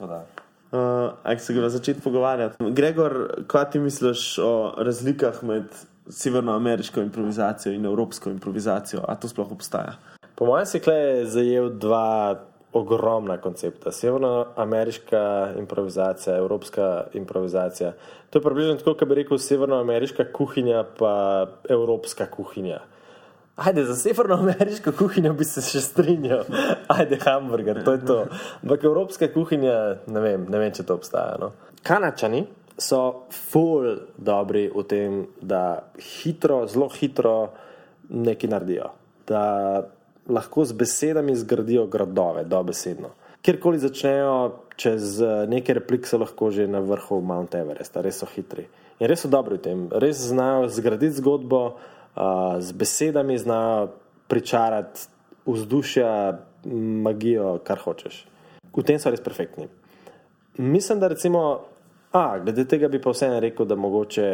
da. 0.00 0.24
Uh, 0.72 1.12
Ak 1.22 1.40
se 1.40 1.54
ga 1.54 1.68
začeti 1.68 2.00
pogovarjati. 2.00 2.56
Gregor, 2.70 3.44
kaj 3.46 3.70
ti 3.70 3.78
misliš 3.78 4.38
o 4.38 4.74
razlikah 4.78 5.42
med 5.42 5.64
severnoameriško 6.08 7.00
improvizacijo 7.00 7.72
in 7.72 7.84
evropsko 7.86 8.30
improvizacijo? 8.30 9.02
A 9.08 9.14
to 9.14 9.28
sploh 9.28 9.52
obstaja? 9.52 9.98
Po 10.34 10.46
mojem 10.46 10.66
se 10.66 10.78
je 10.78 11.26
zajel 11.26 11.70
dva 11.70 12.38
ogromna 12.72 13.36
koncepta. 13.36 13.92
Severnoameriška 13.92 15.52
improvizacija, 15.58 16.36
evropska 16.36 17.04
improvizacija. 17.14 17.92
To 18.30 18.38
je 18.38 18.42
približno 18.42 18.74
tako, 18.74 18.94
kot 18.94 19.08
bi 19.08 19.14
rekel 19.14 19.38
severnoameriška 19.38 20.32
kuhinja, 20.32 20.84
pa 20.98 21.46
evropska 21.68 22.26
kuhinja. 22.26 22.80
Ajde, 23.56 23.84
za 23.84 23.96
severnoameriško 23.96 24.92
kuhinjo 24.98 25.32
bi 25.36 25.44
se 25.44 25.60
še 25.64 25.82
strinjal, 25.84 26.46
ajde, 26.96 27.18
hamburger, 27.24 27.82
to 27.84 27.92
je 27.92 28.04
to. 28.06 28.18
Ampak 28.62 28.84
evropska 28.84 29.28
kuhinja, 29.32 29.76
ne 30.06 30.22
vem, 30.24 30.46
ne 30.48 30.62
vem 30.62 30.72
če 30.72 30.86
to 30.88 30.96
obstaja. 30.96 31.36
No. 31.40 31.52
Kanačani 31.84 32.46
so 32.80 33.28
full 33.30 33.98
dobri 34.16 34.70
v 34.72 34.84
tem, 34.88 35.20
da 35.42 35.82
hitro, 36.00 36.64
zelo 36.70 36.88
hitro 36.94 37.52
nekaj 38.08 38.50
naredijo. 38.50 38.90
Da 39.28 39.42
lahko 40.30 40.64
z 40.64 40.72
besedami 40.72 41.36
zgradijo 41.36 41.86
gradove, 41.86 42.44
dobesedno. 42.44 43.12
Kjerkoli 43.42 43.78
začnejo, 43.78 44.34
čez 44.76 45.20
nekaj 45.48 45.80
replik 45.80 46.08
so 46.08 46.18
lahko 46.20 46.50
že 46.50 46.68
na 46.68 46.80
vrhu 46.80 47.20
Mount 47.20 47.54
Everesta, 47.54 48.00
res 48.04 48.20
so 48.20 48.28
hitri. 48.28 48.66
In 49.00 49.08
res 49.08 49.24
so 49.24 49.30
dobri 49.32 49.56
v 49.56 49.64
tem, 49.64 49.86
res 49.92 50.20
znajo 50.28 50.68
zgraditi 50.68 51.16
zgodbo, 51.20 51.80
z 52.58 52.72
besedami 52.72 53.38
znajo 53.38 53.88
pričarati 54.28 55.00
vzdušja, 55.46 56.38
magijo, 57.04 57.58
kar 57.64 57.78
hočeš. 57.78 58.26
V 58.76 58.84
tem 58.86 58.98
so 58.98 59.10
res 59.10 59.22
perfektni. 59.22 59.68
Mislim, 60.58 61.00
da 61.00 61.08
recimo, 61.08 61.60
a, 62.12 62.38
glede 62.38 62.66
tega 62.68 62.88
bi 62.88 63.00
pa 63.02 63.10
vseeno 63.10 63.40
rekel, 63.40 63.66
da 63.66 63.74
mogoče 63.74 64.26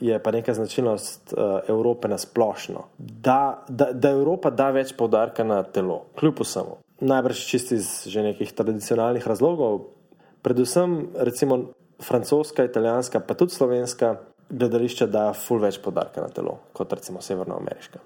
je 0.00 0.18
pa 0.22 0.30
neka 0.30 0.54
značilnost 0.54 1.32
uh, 1.32 1.60
Evrope 1.68 2.08
na 2.08 2.18
splošno, 2.18 2.84
da, 2.98 3.64
da, 3.68 3.92
da 3.92 4.10
Evropa 4.10 4.50
da 4.50 4.70
več 4.70 4.92
podarka 4.96 5.44
na 5.44 5.62
telo, 5.62 6.02
kljub 6.20 6.42
vsemu. 6.44 6.76
Najbrž 7.00 7.40
čisti 7.48 7.74
iz 7.80 7.88
že 8.08 8.22
nekih 8.22 8.52
tradicionalnih 8.52 9.26
razlogov, 9.26 9.80
predvsem 10.44 11.08
recimo 11.16 11.58
francoska, 12.02 12.64
italijanska, 12.64 13.20
pa 13.20 13.34
tudi 13.34 13.56
slovenska 13.56 14.16
gledališča 14.50 15.06
da 15.10 15.30
ful 15.34 15.60
več 15.62 15.78
podarka 15.82 16.22
na 16.22 16.28
telo, 16.28 16.58
kot 16.76 16.92
recimo 16.92 17.22
severnoameriška. 17.22 18.02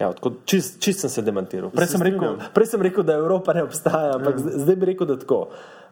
Ja, 0.00 0.08
čist, 0.48 0.78
čist 0.80 1.04
sem 1.04 1.10
se 1.12 1.22
demantiral. 1.22 1.68
Prej 1.74 1.90
sem, 1.92 2.02
rekel, 2.06 2.38
prej 2.54 2.70
sem 2.70 2.82
rekel, 2.82 3.04
da 3.04 3.18
Evropa 3.20 3.52
ne 3.52 3.66
obstaja, 3.66 4.14
ampak 4.16 4.38
ja. 4.40 4.54
zdaj 4.64 4.78
bi 4.80 4.88
rekel, 4.88 5.10
da 5.10 5.18
tako. 5.20 5.40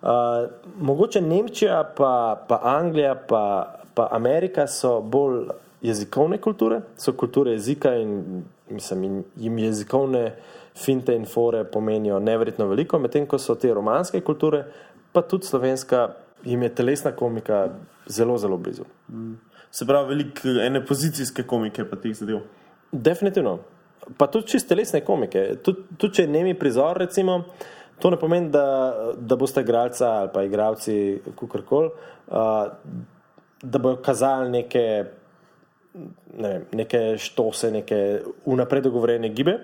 Uh, 0.01 0.47
mogoče 0.81 1.21
Nemčija, 1.21 1.83
pa, 1.97 2.13
pa 2.49 2.61
Anglija, 2.79 3.13
pa, 3.29 3.43
pa 3.95 4.09
Amerika 4.17 4.65
so 4.73 5.03
bolj 5.05 5.51
jezikovne 5.85 6.41
kulture, 6.41 6.81
so 6.97 7.13
kulture 7.13 7.53
jezika 7.59 7.93
in 8.01 8.45
mislim, 8.71 9.25
jim 9.37 9.59
jezikovne 9.59 10.31
finte 10.77 11.15
in 11.17 11.27
fore 11.27 11.65
pomenijo 11.65 12.19
neverjetno 12.21 12.67
veliko, 12.67 12.99
medtem 12.99 13.27
ko 13.27 13.39
so 13.39 13.55
te 13.55 13.75
romanske 13.75 14.21
kulture, 14.25 14.65
pa 15.13 15.23
tudi 15.23 15.47
slovenska, 15.47 16.09
jim 16.45 16.63
je 16.63 16.75
telesna 16.75 17.13
komika 17.13 17.67
zelo, 18.07 18.39
zelo 18.39 18.57
blizu. 18.57 18.85
Mm. 19.09 19.35
Se 19.71 19.87
pravi, 19.87 20.09
veliko 20.09 20.55
ene 20.63 20.83
pozicijske 20.87 21.45
komike 21.47 21.85
pa 21.87 21.97
teh 21.97 22.15
zadev. 22.17 22.43
Definitivno. 22.93 23.59
Pa 24.19 24.27
tudi 24.27 24.49
čiste 24.55 24.75
telesne 24.75 25.03
komike. 25.07 25.45
Tudi 25.63 25.85
tud, 25.97 26.15
če 26.17 26.25
je 26.25 26.33
nemi 26.33 26.57
prizor, 26.59 26.99
recimo, 26.99 27.45
to 28.03 28.11
ne 28.11 28.19
pomeni, 28.19 28.51
da, 28.51 28.65
da 29.17 29.37
boste 29.39 29.63
igralca 29.63 30.09
ali 30.23 30.33
pa 30.35 30.43
igravci, 30.43 30.97
kakorkoli, 31.39 31.91
uh, 32.27 32.73
da 33.63 33.79
bodo 33.79 34.01
kazali 34.03 34.51
neke, 34.51 34.85
ne 36.39 36.49
vem, 36.49 36.67
neke 36.73 37.19
štose, 37.19 37.71
neke 37.71 38.21
unaprej 38.45 38.83
dogovorjene 38.83 39.29
gibe, 39.35 39.57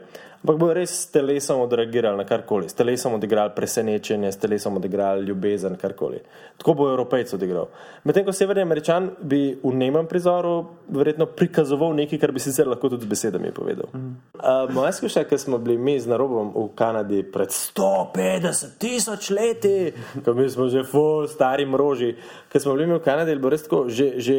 ampak 0.42 0.58
bodo 0.58 0.74
res 0.74 0.90
s 0.90 1.10
telesom 1.10 1.60
odreagirali 1.62 2.18
na 2.18 2.24
karkoli, 2.26 2.68
s 2.68 2.74
telesom 2.74 3.16
odigrali 3.16 3.54
presenečenje, 3.54 4.32
s 4.32 4.38
telesom 4.42 4.76
odigrali 4.76 5.26
ljubezen, 5.26 5.76
karkoli. 5.78 6.20
Tako 6.58 6.74
bo 6.74 6.88
Evropejc 6.90 7.32
odigral. 7.34 7.68
Medtem 8.04 8.26
ko 8.26 8.34
severni 8.34 8.62
američan 8.62 9.08
bi 9.20 9.56
v 9.62 9.72
nemem 9.74 10.06
prizoru 10.06 10.54
verjetno 10.88 11.26
prikazoval 11.26 11.94
nekaj, 11.98 12.20
kar 12.22 12.34
bi 12.34 12.42
sicer 12.42 12.68
lahko 12.68 12.90
tudi 12.92 13.06
z 13.06 13.10
besedami 13.10 13.50
povedal. 13.54 13.90
Mm. 13.94 14.14
Uh, 14.34 14.74
moja 14.74 14.92
izkušnja, 14.94 15.24
ker 15.30 15.38
smo 15.38 15.58
bili 15.58 15.78
mi 15.78 15.96
z 16.00 16.10
narobom 16.10 16.52
v 16.54 16.68
Kanadi 16.78 17.22
pred 17.22 17.54
150 17.54 18.78
tisoč 18.82 19.30
leti, 19.30 19.92
ko 20.24 20.34
mi 20.34 20.50
smo 20.50 20.68
že 20.70 20.86
full 20.86 21.26
stari 21.30 21.66
mroži, 21.66 22.14
ker 22.50 22.62
smo 22.62 22.74
bili 22.74 22.90
mi 22.90 22.98
v 22.98 23.04
Kanadi, 23.04 23.38
bo 23.38 23.50
res 23.50 23.66
tako, 23.66 23.86
že, 23.90 24.18
že 24.22 24.38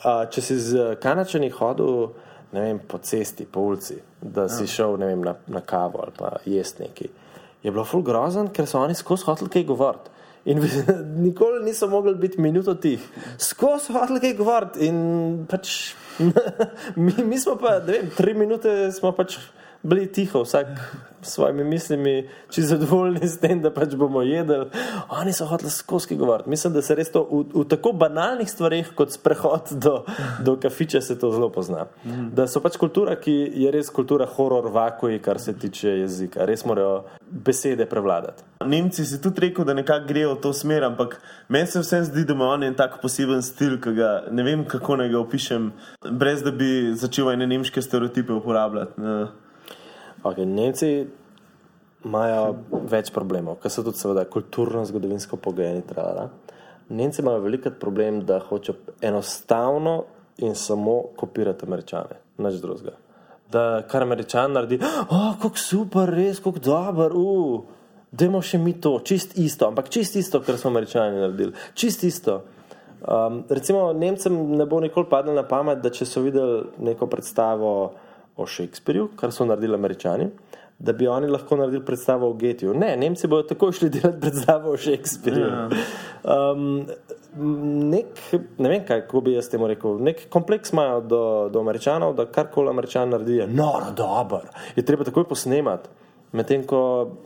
uh, 0.00 0.24
če 0.30 0.42
si 0.42 0.58
z 0.60 0.94
kanačani 1.02 1.50
hodil 1.54 2.14
vem, 2.54 2.78
po 2.78 2.98
cesti, 3.02 3.46
po 3.46 3.68
ulici, 3.70 3.96
da 4.20 4.48
si 4.48 4.64
ja. 4.64 4.72
šel 4.76 4.96
vem, 5.02 5.22
na, 5.24 5.34
na 5.46 5.60
kavo 5.60 6.04
ali 6.04 6.14
pa 6.18 6.36
jesti 6.46 6.86
nekaj. 6.86 7.10
Je 7.64 7.72
bilo 7.72 7.84
ful 7.88 8.02
grozen, 8.04 8.50
ker 8.52 8.68
so 8.68 8.82
oni 8.84 8.94
skozi 8.94 9.24
hoteli 9.26 9.50
kaj 9.50 9.64
govoriti. 9.70 10.10
In 10.44 10.60
nikoli 11.24 11.62
niso 11.64 11.88
mogli 11.88 12.14
biti 12.20 12.40
minuto 12.40 12.74
tih. 12.74 13.02
Skozi 13.40 13.92
hoteli 13.96 14.20
kaj 14.20 14.34
govoriti. 14.38 14.86
In 14.86 15.46
pač 15.50 15.94
mi, 17.04 17.14
mi 17.24 17.38
smo 17.40 17.56
pa, 17.60 17.78
ne 17.80 17.98
vem, 17.98 18.10
tri 18.16 18.34
minute 18.36 18.92
smo 18.92 19.14
pač 19.16 19.38
bili 19.84 20.06
tiho, 20.12 20.42
vsak 20.42 20.66
s 21.24 21.32
svojimi 21.32 21.64
mislimi, 21.64 22.28
či 22.50 22.62
zadovoljni 22.62 23.28
s 23.28 23.38
tem, 23.38 23.62
da 23.62 23.70
pač 23.72 23.94
bomo 23.94 24.22
jedli. 24.22 24.66
Oni 25.08 25.32
so 25.32 25.46
hoteli 25.46 25.70
skozi 25.70 26.16
govoriti. 26.16 26.50
Mislim, 26.50 26.72
da 26.72 26.82
se 26.82 26.94
res 26.94 27.10
to 27.12 27.24
v, 27.30 27.44
v 27.54 27.64
tako 27.68 27.92
banalnih 27.92 28.50
stvarih, 28.50 28.92
kot 28.96 29.12
sprehod 29.12 29.72
do, 29.80 29.94
do 30.44 30.56
kafiča, 30.60 31.00
se 31.00 31.18
to 31.18 31.30
zelo 31.32 31.48
pozna. 31.52 31.86
Mm. 32.04 32.30
Da 32.36 32.46
so 32.46 32.60
pač 32.60 32.76
kultura, 32.80 33.16
ki 33.20 33.34
je 33.64 33.70
res 33.72 33.90
kultura 33.90 34.26
horor 34.36 34.68
vakuji, 34.72 35.20
kar 35.24 35.40
se 35.40 35.56
tiče 35.58 35.98
jezika. 36.04 36.44
Res 36.44 36.64
morajo 36.64 37.04
besede 37.30 37.86
prevladati. 37.88 38.44
Nemci 38.64 39.04
si 39.04 39.20
tudi 39.22 39.46
rekel, 39.48 39.64
da 39.64 39.74
nekako 39.74 40.08
grejo 40.08 40.34
v 40.34 40.40
to 40.44 40.52
smer, 40.52 40.84
ampak 40.84 41.16
meni 41.48 41.66
se 41.66 41.80
vsem 41.80 42.04
zdi, 42.04 42.24
da 42.24 42.36
ima 42.36 42.48
on 42.52 42.64
en 42.64 42.76
tak 42.76 43.00
poseben 43.02 43.42
stil, 43.42 43.78
ki 43.80 43.94
ga 43.96 44.10
ne 44.32 44.44
vem, 44.44 44.64
kako 44.68 45.00
naj 45.00 45.10
ga 45.12 45.18
opišem, 45.20 45.72
brez 46.20 46.44
da 46.44 46.52
bi 46.52 46.92
začel 46.96 47.32
ene 47.32 47.48
nemške 47.48 47.82
stereotipe 47.82 48.32
uporabljati. 48.32 49.00
Okay, 50.24 50.48
Nemci 50.48 50.88
imajo 52.04 52.56
več 52.88 53.10
problemov, 53.12 53.58
ker 53.60 53.72
so 53.72 53.84
tudi 53.84 54.00
seveda 54.00 54.24
kulturno, 54.28 54.84
zgodovinsko 54.88 55.36
pogojeni. 55.36 55.84
Nemci 56.88 57.22
imajo 57.22 57.42
veliko 57.44 57.72
problem, 57.80 58.22
da 58.24 58.40
hočejo 58.40 58.96
enostavno 59.04 60.04
in 60.44 60.54
samo 60.54 61.02
kopirati 61.16 61.66
američane, 61.68 62.20
nič 62.38 62.60
drugega. 62.60 62.96
da 63.54 63.82
kar 63.88 64.02
američan 64.02 64.52
naredi, 64.52 64.80
oh, 65.10 65.34
kako 65.42 65.58
super, 65.58 66.10
res, 66.10 66.40
kako 66.42 66.58
dober, 66.64 67.12
uh, 67.14 67.60
dajmo 68.10 68.40
še 68.42 68.58
mi 68.58 68.74
to, 68.80 68.96
čist 69.06 69.36
isto, 69.38 69.68
ampak 69.68 69.92
čist 69.94 70.16
isto, 70.18 70.40
kar 70.42 70.58
smo 70.58 70.72
američani 70.72 71.20
naredili, 71.20 71.54
čist 71.78 72.02
isto. 72.08 72.40
Um, 73.04 73.42
recimo, 73.52 73.92
Nemcem 73.92 74.34
ne 74.56 74.66
bo 74.66 74.80
nikoli 74.80 75.06
padlo 75.10 75.34
na 75.36 75.44
pamet, 75.46 75.82
da 75.84 75.92
če 75.92 76.08
so 76.08 76.24
videli 76.24 76.64
neko 76.88 77.06
predstavo 77.12 77.70
o 78.36 78.46
Shakespearju, 78.46 79.08
kar 79.16 79.32
so 79.32 79.44
naredili 79.44 79.74
američani, 79.74 80.28
da 80.78 80.92
bi 80.92 81.06
oni 81.08 81.26
lahko 81.30 81.56
naredili 81.56 81.84
predstavo 81.84 82.30
o 82.30 82.34
Getiju. 82.34 82.74
Ne, 82.74 82.96
Nemci 82.96 83.26
bodo 83.26 83.48
takoj 83.48 83.72
šli 83.72 83.90
delati 83.90 84.20
predstavo 84.20 84.70
o 84.70 84.76
Shakespearju. 84.76 85.50
Um, 86.24 86.86
nek, 87.90 88.06
ne 88.58 88.68
vem, 88.68 88.82
kaj 88.86 89.06
bi 89.24 89.36
jaz 89.36 89.48
temu 89.50 89.68
rekel. 89.70 89.98
Nek 90.02 90.26
kompleks 90.30 90.72
imajo 90.72 91.00
do, 91.00 91.22
do 91.52 91.60
američanov, 91.60 92.14
da 92.14 92.26
karkoli 92.26 92.70
američan 92.70 93.14
naredi, 93.14 93.36
je 93.36 93.46
noro, 93.46 93.92
dober. 93.96 94.50
Je 94.76 94.84
treba 94.84 95.04
takoj 95.04 95.28
posnemati. 95.28 95.88
Medtem 96.34 96.64
ko 96.66 96.80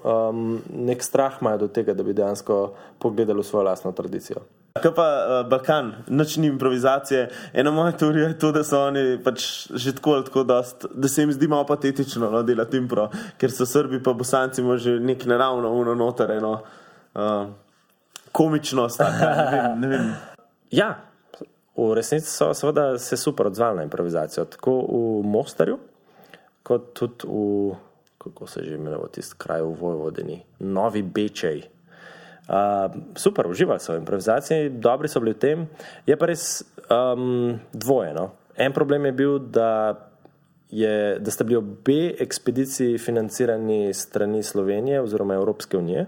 um, 0.04 0.58
nek 0.68 1.02
strah 1.02 1.40
imajo 1.40 1.64
do 1.64 1.68
tega, 1.72 1.94
da 1.96 2.04
bi 2.04 2.12
dejansko 2.12 2.58
pogledali 3.00 3.40
v 3.40 3.46
svojo 3.48 3.64
lastno 3.64 3.92
tradicijo. 3.96 4.42
Kaj 4.78 4.92
pa 4.94 5.06
uh, 5.06 5.48
Balkan, 5.48 5.92
noč 6.06 6.36
ni 6.36 6.46
improvizacije. 6.46 7.30
Ena 7.52 7.70
moja 7.70 7.92
teorija 7.96 8.28
je 8.28 8.38
to, 8.38 8.52
da 8.52 8.64
so 8.64 8.82
oni 8.90 9.16
pač 9.24 9.46
že 9.74 9.94
tako 9.96 10.18
ali 10.18 10.26
tako, 10.28 10.44
dost, 10.44 10.86
da 10.94 11.08
se 11.08 11.22
jim 11.22 11.32
zdi 11.32 11.48
malo 11.48 11.64
patetično 11.66 12.30
no, 12.30 12.42
delati 12.42 12.76
impro, 12.76 13.08
ker 13.40 13.50
so 13.50 13.66
Srbi 13.66 14.02
pa 14.02 14.12
Bosanci 14.12 14.62
že 14.76 14.98
nek 15.00 15.24
naravno 15.26 15.72
uno 15.72 15.94
noter, 15.94 16.30
eno 16.30 16.52
uh, 16.52 17.48
komičnost. 18.32 19.00
Ne 19.00 19.50
vem, 19.50 19.80
ne 19.80 19.88
vem. 19.88 20.14
Ja, 20.70 20.92
v 21.76 21.94
resnici 21.94 22.28
so 22.28 22.52
seveda 22.54 22.98
se 22.98 23.16
super 23.16 23.46
odzvali 23.46 23.76
na 23.76 23.82
improvizacijo, 23.82 24.44
tako 24.44 24.80
v 24.84 25.26
Mostarju, 25.26 25.78
kot 26.62 26.92
tudi 26.92 27.24
v, 27.24 27.76
kako 28.32 28.46
se 28.46 28.64
že 28.64 28.74
imenuje, 28.74 29.12
tisti 29.12 29.34
kraj 29.38 29.62
v 29.62 29.74
Vojvodini, 29.80 30.42
Novi 30.60 31.02
Bečej. 31.02 31.62
Uh, 32.48 32.88
super, 33.16 33.46
uživali 33.46 33.80
so 33.80 33.92
v 33.92 34.00
improvizaciji, 34.00 34.70
dobri 34.80 35.08
so 35.08 35.20
bili 35.20 35.36
v 35.36 35.38
tem. 35.38 35.58
Je 36.08 36.16
pa 36.16 36.26
res 36.26 36.64
um, 36.88 37.60
dvoje. 37.76 38.14
No? 38.16 38.30
En 38.56 38.72
problem 38.72 39.04
je 39.04 39.12
bil, 39.12 39.36
da, 39.38 40.08
je, 40.72 41.18
da 41.20 41.30
sta 41.30 41.44
bili 41.44 41.60
obe 41.60 42.16
ekspediciji 42.16 42.98
financirani 42.98 43.92
strani 43.92 44.42
Slovenije 44.42 45.02
oziroma 45.04 45.36
Evropske 45.36 45.76
unije. 45.76 46.06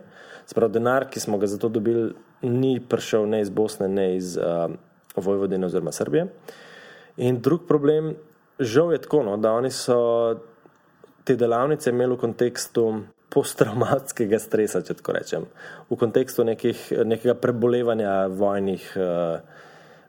Sprav 0.49 0.73
denar, 0.73 1.11
ki 1.13 1.21
smo 1.21 1.39
ga 1.39 1.47
za 1.47 1.61
to 1.61 1.69
dobili, 1.69 2.15
ni 2.43 2.81
prišel 2.81 3.29
ne 3.29 3.45
iz 3.45 3.53
Bosne, 3.53 3.89
ne 3.89 4.17
iz 4.17 4.37
uh, 4.41 4.73
Vojvodine 5.17 5.67
oziroma 5.67 5.93
Srbije. 5.93 6.27
In 7.21 7.41
drug 7.45 7.69
problem, 7.69 8.15
žal 8.59 8.93
je 8.93 9.03
tako, 9.05 9.23
no, 9.23 9.37
da 9.37 9.53
oni 9.53 9.71
so 9.71 10.41
te 11.25 11.37
delavnice 11.37 11.91
imeli 11.91 12.15
v 12.15 12.21
kontekstu 12.21 12.85
posttraumatskega 13.31 14.41
stresa, 14.43 14.83
če 14.83 14.97
tako 14.99 15.15
rečem, 15.15 15.47
v 15.91 15.99
kontekstu 15.99 16.45
nekih, 16.47 16.89
nekega 17.07 17.37
prebolevanja 17.39 18.15
vojnih 18.35 18.89
uh, 18.99 19.61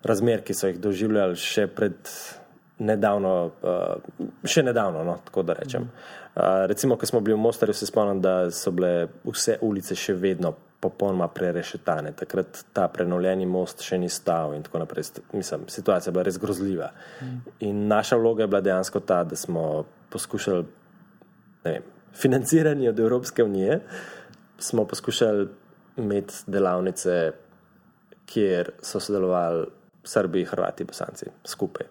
razmer, 0.07 0.41
ki 0.45 0.55
so 0.57 0.71
jih 0.71 0.79
doživljali 0.81 1.37
še 1.37 1.67
pred 1.69 1.99
nedavno, 2.81 3.35
uh, 3.61 4.25
še 4.41 4.65
nedavno, 4.65 5.05
no, 5.05 5.19
tako 5.27 5.45
da 5.45 5.55
rečem. 5.59 5.85
Uh, 6.31 6.65
recimo, 6.71 6.97
ko 6.97 7.05
smo 7.05 7.21
bili 7.21 7.37
v 7.37 7.43
Mostarju, 7.43 7.77
se 7.77 7.85
spomnim, 7.85 8.23
da 8.23 8.49
so 8.55 8.73
bile 8.73 9.11
vse 9.27 9.59
ulice 9.61 9.97
še 9.99 10.17
vedno 10.17 10.55
popolnoma 10.81 11.27
prerešetane. 11.29 12.15
Takrat 12.17 12.63
ta 12.73 12.87
prenovljeni 12.89 13.45
most 13.45 13.83
še 13.85 13.99
ni 14.01 14.09
stal 14.09 14.55
in 14.57 14.63
tako 14.65 14.81
naprej. 14.81 15.11
Mislim, 15.37 15.67
situacija 15.69 16.09
je 16.09 16.15
bila 16.15 16.25
res 16.25 16.39
grozljiva. 16.41 16.89
In 17.67 17.85
naša 17.91 18.17
vloga 18.17 18.47
je 18.47 18.49
bila 18.49 18.63
dejansko 18.65 19.03
ta, 19.05 19.21
da 19.23 19.37
smo 19.37 19.83
poskušali, 20.09 20.65
vem, 21.63 21.83
financirani 22.13 22.89
od 22.89 22.99
Evropske 22.99 23.43
unije, 23.43 23.79
smo 24.57 24.85
poskušali 24.85 25.47
imeti 25.97 26.33
delavnice, 26.47 27.31
kjer 28.25 28.71
so 28.81 28.99
sodelovali 28.99 29.65
Srbi, 30.03 30.45
Hrvati, 30.45 30.83
Bosanci 30.83 31.25
skupaj. 31.45 31.87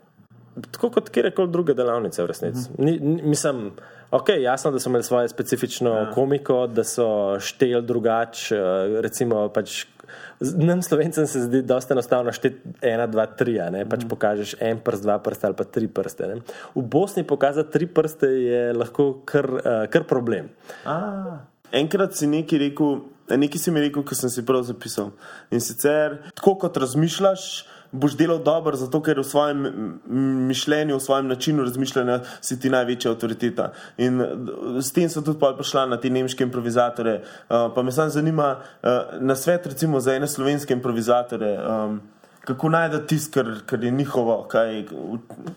Tako 0.70 0.90
kot 0.90 1.10
kjerkoli 1.10 1.50
druge 1.50 1.74
delavnice, 1.74 2.22
v 2.22 2.26
resnici. 2.26 2.70
Ni, 2.78 2.98
ni, 2.98 3.22
mislim, 3.22 3.70
ok, 4.10 4.28
jasno, 4.40 4.70
da 4.70 4.80
so 4.80 4.90
imeli 4.90 5.04
svoje 5.04 5.28
specifično 5.28 5.90
ja. 5.90 6.10
komiko, 6.10 6.66
da 6.66 6.84
so 6.84 7.38
šteli 7.40 7.82
drugače, 7.86 8.60
recimo 9.00 9.48
pač. 9.48 9.84
Nam, 10.40 10.80
slovencem, 10.82 11.26
se 11.26 11.40
zdi, 11.40 11.56
je 11.56 11.92
enostavno 11.92 12.32
šteti 12.32 12.72
ena, 12.80 13.04
dva, 13.06 13.26
tri. 13.26 13.58
Ne? 13.72 13.84
Pač 13.84 14.06
mm. 14.06 14.08
pokažeš 14.08 14.54
en 14.64 14.78
prst, 14.80 15.04
dva 15.04 15.18
prsta 15.20 15.50
ali 15.50 15.56
pa 15.58 15.66
tri 15.68 15.88
prste. 15.88 16.28
Ne? 16.30 16.40
V 16.74 16.82
Bosni 16.82 17.26
pokazati 17.28 17.72
tri 17.72 17.86
prste 17.86 18.30
je 18.40 18.62
lahko 18.72 19.10
kar, 19.28 19.50
uh, 19.60 19.84
kar 19.92 20.06
problem. 20.08 20.48
A, 20.88 21.44
enkrat 21.76 22.16
si 22.16 22.30
nekaj 22.30 22.62
rekel, 22.64 23.02
nekaj 23.28 23.60
si 23.60 23.74
mi 23.74 23.84
rekel, 23.84 24.06
ko 24.06 24.16
sem 24.16 24.32
si 24.32 24.46
prav 24.46 24.64
zapisal. 24.64 25.12
In 25.52 25.60
sicer, 25.60 26.22
tako 26.32 26.56
kot 26.64 26.80
razmišljaš, 26.80 27.50
boš 27.92 28.16
delal 28.16 28.38
dobro, 28.42 28.76
zato 28.76 29.00
ker 29.02 29.18
v 29.18 29.24
svojem 29.24 29.66
mišljenju, 30.48 30.96
v 30.96 31.00
svojem 31.00 31.28
načinu 31.28 31.64
razmišljanja 31.64 32.20
si 32.40 32.60
ti 32.60 32.70
največja 32.70 33.10
avtoriteta. 33.10 33.72
In 33.98 34.22
s 34.80 34.92
tem 34.92 35.08
sem 35.08 35.24
tudi 35.24 35.40
prišla 35.40 35.86
na 35.90 36.00
te 36.00 36.10
nemške 36.10 36.44
improvizatore. 36.46 37.20
Uh, 37.20 37.68
pa 37.74 37.82
me 37.82 37.92
samo 37.92 38.10
zanima, 38.10 38.56
uh, 38.56 39.20
na 39.20 39.34
svet 39.36 39.66
recimo 39.66 40.00
za 40.00 40.14
ene 40.14 40.28
slovenske 40.28 40.72
improvizatore. 40.74 41.58
Um, 41.58 42.00
Kako 42.40 42.68
najdete 42.72 43.06
tisto, 43.06 43.34
kar, 43.34 43.50
kar 43.66 43.84
je 43.84 43.90
njihovo? 43.90 44.46
Kaj, 44.48 44.84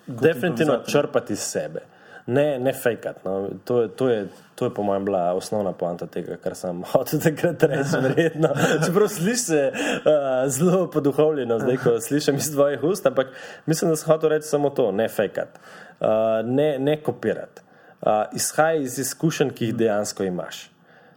Definitivno 0.08 0.82
črpati 0.86 1.34
iz 1.34 1.39
sebe 1.39 1.92
ne, 2.25 2.59
ne 2.59 2.73
fejkat. 2.73 3.23
No. 3.25 3.49
To, 3.65 3.88
to, 3.88 4.09
to 4.55 4.65
je 4.65 4.73
po 4.73 4.83
mojem 4.83 5.05
bila 5.05 5.33
osnovna 5.33 5.71
poanta 5.71 6.07
tega, 6.07 6.38
kar 6.43 6.55
sem 6.55 6.83
hotel 6.93 7.19
takrat 7.23 7.63
reči. 7.63 8.01
Verjetno. 8.01 8.49
Čeprav 8.86 9.07
slišiš 9.07 9.45
se 9.45 9.63
uh, 9.73 10.51
zelo 10.51 10.88
poduhovljeno, 10.91 11.59
zdaj 11.59 11.77
ko 11.83 11.97
slišim 12.01 12.36
iz 12.36 12.51
tvojih 12.51 12.83
ust, 12.83 13.05
ampak 13.05 13.33
mislim, 13.65 13.91
da 13.91 13.95
sem 13.95 14.12
hotel 14.12 14.29
reči 14.29 14.47
samo 14.47 14.69
to, 14.69 14.91
ne 14.91 15.09
fejkat, 15.09 15.59
uh, 15.99 16.07
ne, 16.43 16.79
ne 16.79 17.01
kopirati. 17.03 17.62
Uh, 18.01 18.23
izhaj 18.36 18.81
iz 18.81 18.99
izkušenj, 18.99 19.49
ki 19.55 19.65
jih 19.65 19.75
dejansko 19.75 20.23
imaš. 20.23 20.69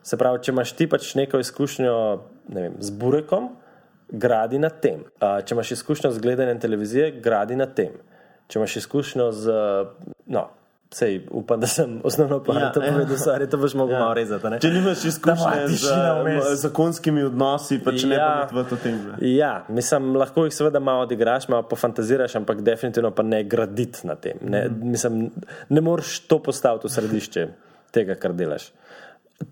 Se 0.06 0.16
pravi, 0.16 0.38
če 0.42 0.52
imaš 0.52 0.72
ti 0.78 0.86
pač 0.86 1.14
neko 1.18 1.38
izkušnjo 1.42 1.94
ne 2.54 2.60
vem, 2.60 2.74
z 2.78 2.90
burekom, 2.94 3.48
gradi 4.08 4.58
na 4.62 4.70
tem. 4.70 5.02
Uh, 5.18 5.40
če 5.42 5.56
imaš 5.56 5.72
izkušnjo 5.78 6.12
z 6.14 6.22
gledanjem 6.22 6.60
televizije, 6.62 7.10
gradi 7.22 7.58
na 7.58 7.66
tem. 7.66 7.96
Če 8.46 8.60
imaš 8.60 8.76
izkušnjo 8.82 9.32
z. 9.34 9.56
No, 10.30 10.46
Sej, 10.90 11.26
upam, 11.30 11.60
da 11.60 11.66
sem 11.66 12.00
osnovno 12.04 12.38
poanta 12.44 12.84
ja, 12.84 12.92
povedal, 12.92 13.16
da 13.36 13.44
ja. 13.44 13.46
to 13.50 13.58
boš 13.58 13.74
mogel 13.74 13.96
ja. 13.96 14.00
malo 14.00 14.14
rezati. 14.14 14.46
Ne? 14.46 14.60
Če 14.62 14.70
nimaš 14.70 15.04
izkušnje 15.04 15.66
z 15.74 16.54
zakonskimi 16.60 17.24
odnosi, 17.26 17.80
pa 17.82 17.90
če 17.92 18.10
ja, 18.14 18.28
ne 18.52 18.62
v 18.62 18.64
to 18.70 18.78
tem. 18.78 19.00
Ja, 19.26 19.50
mislim, 19.68 20.14
lahko 20.16 20.46
jih 20.46 20.54
seveda 20.54 20.80
malo 20.80 21.02
odigraš, 21.08 21.48
malo 21.50 21.66
pofantaziraš, 21.66 22.38
ampak 22.38 22.62
definitivno 22.62 23.10
pa 23.10 23.26
ne 23.26 23.42
graditi 23.44 24.06
na 24.06 24.14
tem. 24.14 24.38
Ne, 24.46 24.68
mm. 24.68 24.94
mislim, 24.94 25.20
ne 25.68 25.84
moreš 25.84 26.20
to 26.30 26.38
postaviti 26.42 26.86
v 26.86 26.94
središče 26.94 27.46
tega, 27.90 28.14
kar 28.14 28.38
delaš. 28.38 28.70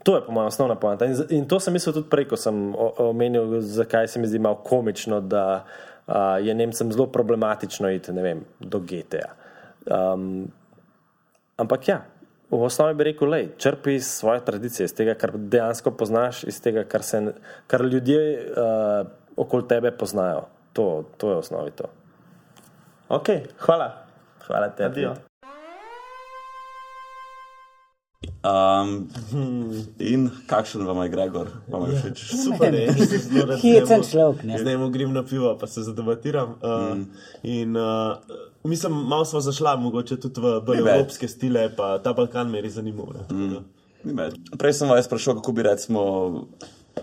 To 0.07 0.17
je 0.17 0.25
po 0.25 0.33
mojem 0.33 0.55
osnovna 0.55 0.79
poanta. 0.81 1.11
In, 1.11 1.19
in 1.35 1.49
to 1.51 1.59
sem 1.61 1.75
mislil 1.75 1.99
tudi 1.99 2.09
prej, 2.15 2.31
ko 2.31 2.39
sem 2.41 2.67
omenil, 2.79 3.59
zakaj 3.61 4.09
se 4.09 4.23
mi 4.23 4.31
zdi 4.31 4.39
malo 4.39 4.63
komično, 4.65 5.19
da 5.21 5.65
uh, 5.65 6.15
je 6.41 6.55
Nemcem 6.55 6.93
zelo 6.95 7.11
problematično 7.13 7.91
iti 7.91 8.15
vem, 8.23 8.47
do 8.61 8.81
GTA. 8.81 9.33
Um, 9.85 10.47
Ampak 11.57 11.89
ja, 11.89 11.99
v 12.51 12.63
osnovi 12.63 12.95
bi 12.95 13.05
rekel, 13.11 13.29
lej, 13.31 13.49
črpi 13.59 13.95
iz 13.99 14.09
svoje 14.09 14.45
tradicije, 14.45 14.85
iz 14.85 14.95
tega, 14.95 15.15
kar 15.19 15.33
dejansko 15.35 15.91
poznaš, 15.91 16.45
iz 16.45 16.61
tega, 16.63 16.85
kar, 16.85 17.03
se, 17.03 17.23
kar 17.67 17.85
ljudje 17.85 18.21
uh, 18.43 19.07
okoli 19.37 19.69
tebe 19.69 19.91
poznajo. 19.91 20.47
To, 20.73 21.05
to 21.17 21.31
je 21.31 21.37
osnovi 21.37 21.71
to. 21.71 21.91
Ok, 23.09 23.29
hvala. 23.59 23.93
Hvala 24.47 24.69
tebi. 24.69 25.07
Um, 28.45 29.09
in 29.99 30.29
kakšen 30.47 30.85
vam 30.85 30.99
je 31.03 31.09
Gregor? 31.09 31.49
Vam 31.69 31.87
je 31.89 31.97
všeč? 31.97 32.25
Super, 32.45 32.75
zelo 33.01 33.47
rad. 33.49 33.61
Hecen 33.63 34.03
človek. 34.05 34.43
Zdaj 34.61 34.77
mu 34.77 34.91
grem 34.93 35.15
na 35.17 35.23
pivo, 35.25 35.55
pa 35.61 35.67
se 35.67 35.83
zadebatiram. 35.83 36.59
Uh, 36.61 36.93
mm. 36.93 37.07
In 37.43 37.77
uh, 37.77 38.21
mislim, 38.65 38.93
malo 38.93 39.25
smo 39.25 39.41
zašla, 39.41 39.77
mogoče 39.77 40.21
tudi 40.21 40.45
v 40.45 40.59
bolj 40.67 40.85
evropske 40.85 41.29
stile, 41.29 41.71
pa 41.77 41.97
ta 42.05 42.13
Balkan 42.13 42.51
me 42.51 42.61
je 42.61 42.67
res 42.67 42.77
zanimal. 42.77 43.17
Mm. 43.33 43.65
Prej 44.61 44.77
sem 44.77 44.93
vas 44.93 45.09
sprašal, 45.09 45.39
kako 45.41 45.53
bi 45.57 45.65
recimo 45.65 46.03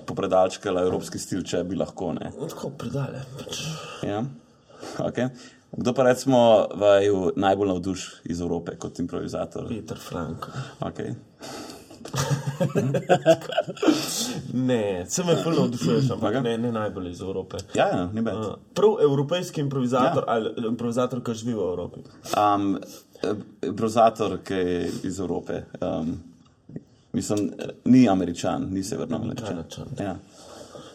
popredalčkala 0.05 0.85
evropski 0.85 1.17
stil, 1.19 1.41
če 1.41 1.63
bi 1.65 1.79
lahko. 1.79 2.11
Ne? 2.19 2.29
Tako 2.53 2.69
predale. 2.77 3.25
Pač. 3.39 3.63
Ja, 4.05 4.21
ok. 5.01 5.25
Kdo 5.71 5.93
pa 5.95 6.03
recimo 6.03 6.67
vaju 6.75 7.31
najbolj 7.35 7.73
navduš 7.73 8.05
iz 8.29 8.41
Evrope 8.41 8.75
kot 8.77 8.99
improvizator? 8.99 9.67
Peter 9.71 9.97
Frank. 9.97 10.45
Okay. 10.79 11.15
Ne, 14.53 15.05
sem 15.07 15.25
me 15.25 15.43
prvo 15.43 15.59
navdušuješ, 15.59 16.11
ampak 16.11 16.29
Okej. 16.29 16.41
ne, 16.41 16.57
ne 16.57 16.71
najbolj 16.71 17.11
iz 17.11 17.21
Evrope. 17.21 17.57
Ja, 17.75 17.87
ja, 17.87 18.09
ni 18.13 18.21
bed. 18.21 18.35
Uh, 18.35 18.53
prav 18.73 18.97
evropejski 19.03 19.61
improvizator 19.61 20.23
ja. 20.27 20.33
ali 20.33 20.67
improvizator, 20.67 21.23
ki 21.23 21.33
živi 21.33 21.53
v 21.53 21.69
Evropi. 21.69 21.99
Um, 22.37 22.77
improvizator, 23.63 24.37
ki 24.43 24.53
je 24.53 24.91
iz 25.03 25.19
Evrope. 25.19 25.63
Um, 25.81 26.19
mislim, 27.13 27.51
ni 27.85 28.09
američan, 28.09 28.67
ni 28.71 28.83
severnoameričan. 28.83 29.47
Kanadčan. 29.47 29.85
Ja. 29.99 30.15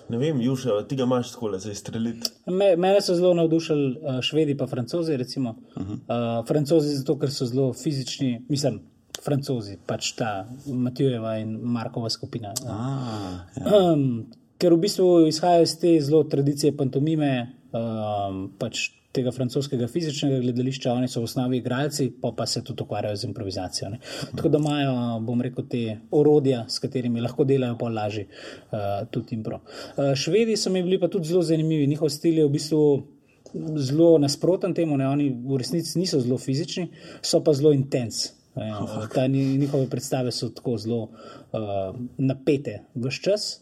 Ne 0.08 0.18
vem, 0.18 0.40
Juša, 0.40 0.82
ti 0.88 0.96
ga 0.96 1.02
imaš 1.02 1.32
tako 1.32 1.58
za 1.58 1.72
izstreliti. 1.72 2.30
Me, 2.46 2.76
mene 2.76 3.00
so 3.02 3.14
zelo 3.14 3.34
navdušili 3.34 3.90
uh, 3.90 4.20
švedi, 4.22 4.56
pa 4.56 4.66
francozi. 4.66 5.16
Recimo. 5.16 5.50
Uh 5.50 5.82
-huh. 5.82 6.40
uh, 6.40 6.46
francozi 6.46 6.96
zato, 6.96 7.18
ker 7.18 7.30
so 7.30 7.46
zelo 7.46 7.72
fizični, 7.72 8.44
mislim, 8.48 8.80
francozi, 9.26 9.76
pač 9.86 10.12
ta 10.18 10.32
Matijeva 10.66 11.36
in 11.42 11.56
Markova 11.76 12.10
skupina. 12.12 12.54
Ah, 12.66 13.46
ja. 13.58 13.80
um, 13.92 14.26
ker 14.60 14.74
v 14.76 14.82
bistvu 14.86 15.08
izhajajo 15.30 15.66
iz 15.66 15.74
te 15.82 15.96
zelo 16.00 16.22
tradicije 16.30 16.76
pantomime, 16.78 17.32
um, 17.74 18.46
pač 18.60 18.90
tega 19.16 19.32
francoskega 19.32 19.88
fizičnega 19.88 20.42
gledališča, 20.44 20.92
oni 20.92 21.08
so 21.08 21.22
v 21.22 21.28
osnovi 21.30 21.60
igralci, 21.62 22.10
pa, 22.20 22.32
pa 22.36 22.46
se 22.50 22.62
tudi 22.64 22.84
ukvarjajo 22.84 23.16
z 23.16 23.28
improvizacijo. 23.30 23.90
Ne. 23.94 24.00
Tako 24.36 24.52
da 24.52 24.60
imajo, 24.60 24.94
bom 25.24 25.42
rekel, 25.44 25.66
te 25.72 25.82
orodja, 26.16 26.66
s 26.68 26.82
katerimi 26.82 27.24
lahko 27.24 27.46
delajo 27.48 27.78
pa 27.80 27.90
lažje 27.92 28.26
uh, 28.28 29.06
tudi 29.10 29.38
impro. 29.38 29.62
Uh, 29.96 30.12
švedi 30.18 30.56
so 30.60 30.72
mi 30.72 30.84
bili 30.84 31.00
pa 31.00 31.08
tudi 31.12 31.32
zelo 31.32 31.42
zanimivi, 31.42 31.88
njihov 31.88 32.12
stil 32.12 32.42
je 32.42 32.48
v 32.48 32.56
bistvu. 32.58 32.86
Zelo 33.56 34.18
nasproten 34.20 34.74
temu, 34.74 34.98
ne? 35.00 35.06
oni 35.08 35.30
v 35.30 35.56
resnici 35.56 35.94
niso 35.96 36.18
zelo 36.20 36.36
fizični, 36.36 36.90
so 37.24 37.38
pa 37.40 37.54
zelo 37.56 37.70
intenzivni. 37.72 38.35
Ta 39.14 39.26
ni- 39.26 39.58
njihove 39.58 39.86
predstave 39.86 40.32
so 40.32 40.48
tako 40.48 40.76
zelo 40.78 41.02
uh, 41.02 41.10
napete 42.18 42.82
v 42.94 43.06
vse 43.06 43.22
čas. 43.22 43.60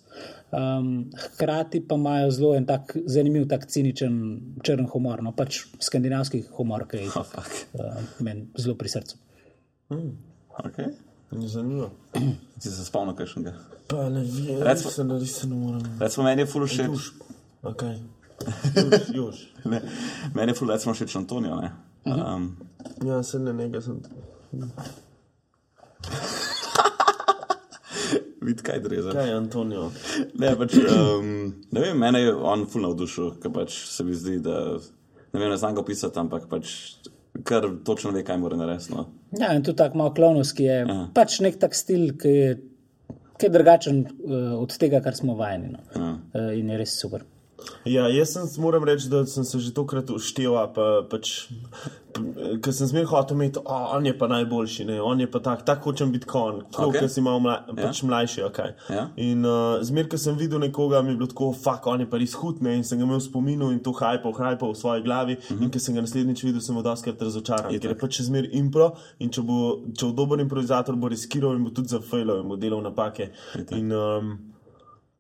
Um, 0.53 1.11
hkrati 1.19 1.81
pa 1.81 1.95
imajo 1.95 2.31
zelo 2.31 2.55
en 2.55 2.67
tak 2.67 2.97
zanimiv, 3.07 3.49
tak 3.49 3.67
ciničen, 3.67 4.21
črn 4.63 4.87
humor, 4.87 5.23
no 5.23 5.33
pač 5.33 5.65
skandinavski 5.81 6.45
humor, 6.53 6.87
ki 6.87 6.97
je 6.97 7.09
Oh, 7.11 7.27
uh, 7.75 7.83
meni 8.21 8.47
zelo 8.57 8.75
pri 8.75 8.89
srcu. 8.89 9.17
Okay. 10.61 10.87
Ni 11.33 11.49
zanimivo. 11.49 11.91
Si 12.59 12.71
se 12.71 12.85
spomnil 12.85 13.15
kakšnega? 13.15 13.53
Pa 13.89 14.09
ne 14.09 14.23
vem, 14.23 14.63
Recimo- 14.63 14.91
se 14.91 15.05
ne, 15.05 15.19
se 15.21 15.47
ne 15.47 15.55
morem. 15.57 15.83
Recimo, 16.01 16.25
meni 16.25 16.43
je 16.43 16.47
ful 16.47 16.67
všeč. 16.67 17.11
Okay. 17.65 17.99
Juž, 18.75 19.11
juž. 19.11 19.37
Ne, 19.65 19.83
meni 20.35 20.51
je 20.51 20.55
ful 20.55 20.71
recimo 20.71 20.95
všeč 20.95 21.17
Antonijo. 21.17 21.59
ne. 21.59 21.73
Um, 22.07 22.57
Ja, 23.03 23.23
se 23.23 23.39
ne 23.39 23.53
nekaj 23.53 23.83
sem. 23.83 23.99
Vid, 28.45 28.61
kaj 28.63 28.81
dreza. 28.85 29.13
Kaj 29.13 29.29
je 29.29 29.35
Antonijo? 29.39 29.87
Ne, 30.37 30.51
pač, 30.59 30.75
um, 30.77 31.29
ne 31.73 31.81
vem, 31.81 31.97
mene 31.99 32.21
je 32.21 32.35
on 32.35 32.67
ful 32.69 32.83
navdušil, 32.85 33.31
ker 33.41 33.53
pač 33.55 33.73
se 33.89 34.05
mi 34.05 34.13
zdi, 34.17 34.37
da 34.45 34.59
ne 34.77 35.41
vem, 35.41 35.49
ne 35.51 35.57
znam 35.57 35.75
ga 35.79 35.81
opisati, 35.81 36.19
ampak 36.21 36.45
pač 36.51 36.75
kar 37.49 37.65
točno 37.87 38.13
ve, 38.15 38.23
kaj 38.27 38.37
mora 38.43 38.59
narediti. 38.61 38.93
No. 38.93 39.07
Ja, 39.41 39.55
in 39.57 39.65
tudi 39.65 39.79
tako 39.81 39.99
malo 40.03 40.13
klonovski 40.15 40.67
je 40.69 40.77
Ja. 40.87 40.99
pač 41.17 41.39
nek 41.41 41.57
tak 41.63 41.75
stil, 41.75 42.11
ki 42.21 42.29
je, 42.35 42.51
ki 43.41 43.47
je 43.49 43.55
drugačen 43.57 44.03
uh, 44.05 44.11
od 44.61 44.77
tega, 44.79 45.01
kar 45.03 45.17
smo 45.17 45.35
vajeni. 45.41 45.73
No. 45.73 45.81
Ja. 45.97 46.11
Uh, 46.35 46.53
in 46.59 46.69
je 46.71 46.79
res 46.85 46.99
super. 47.01 47.25
Ja, 47.85 48.09
jaz 48.09 48.33
sem, 48.33 48.49
moram 48.63 48.85
reči, 48.85 49.09
da 49.09 49.27
sem 49.27 49.45
se 49.45 49.59
že 49.59 49.73
tokrat 49.75 50.11
ušteva, 50.11 50.67
pa, 50.75 50.87
pač, 51.11 51.49
ker 52.65 52.73
sem 52.73 52.89
zmeraj 52.89 53.09
hotel 53.11 53.37
imeti, 53.37 53.61
o, 53.61 53.79
on 53.97 54.07
je 54.07 54.15
pa 54.19 54.29
najboljši, 54.31 54.87
ne? 54.89 55.01
on 55.03 55.21
je 55.21 55.29
pa 55.31 55.41
tak, 55.45 55.65
tako 55.67 55.91
hočem 55.91 56.13
biti 56.13 56.29
kon, 56.31 56.63
tako, 56.73 56.91
okay. 56.91 57.05
ker 57.05 57.11
si 57.13 57.25
malo 57.25 57.43
mla, 57.45 57.57
pač 57.77 58.03
ja. 58.03 58.09
mlajši. 58.09 58.45
Okay. 58.49 58.75
Ja. 58.93 59.07
In 59.21 59.45
uh, 59.49 59.83
zmeraj, 59.85 60.13
ko 60.15 60.21
sem 60.21 60.39
videl 60.41 60.63
nekoga, 60.65 61.03
mi 61.03 61.13
je 61.13 61.19
bilo 61.21 61.29
tako, 61.33 61.51
fuck, 61.57 61.89
on 61.91 62.05
je 62.05 62.09
pa 62.11 62.21
res 62.23 62.37
hud, 62.41 62.63
ne? 62.65 62.77
in 62.79 62.87
sem 62.87 63.01
ga 63.01 63.09
imel 63.09 63.21
v 63.21 63.27
spominu 63.27 63.69
in 63.75 63.83
to 63.85 63.93
hajpal, 63.99 64.37
hajpal 64.39 64.73
v 64.73 64.81
svoji 64.81 65.05
glavi. 65.05 65.39
Uh 65.41 65.51
-huh. 65.51 65.63
In 65.65 65.71
ker 65.71 65.81
sem 65.81 65.95
ga 65.95 66.05
naslednjič 66.05 66.45
videl, 66.45 66.61
sem 66.61 66.75
bil 66.75 66.85
doskrat 66.85 67.23
razočaran, 67.23 67.79
ker 67.81 67.91
je 67.91 67.99
pač 67.99 68.21
zmeraj 68.23 68.51
impro 68.53 68.95
in 69.19 69.31
če 69.31 69.43
bo, 69.43 69.61
če 69.93 70.07
bo 70.07 70.13
dober 70.13 70.41
improvizator, 70.41 70.97
bo 70.97 71.09
riskiral 71.09 71.57
in 71.57 71.65
bo 71.65 71.71
tudi 71.71 71.89
zafejlal 71.89 72.41
in 72.41 72.49
bo 72.49 72.57
delal 72.57 72.83
napake. 72.83 73.31
In, 73.71 73.93
um, 73.93 74.54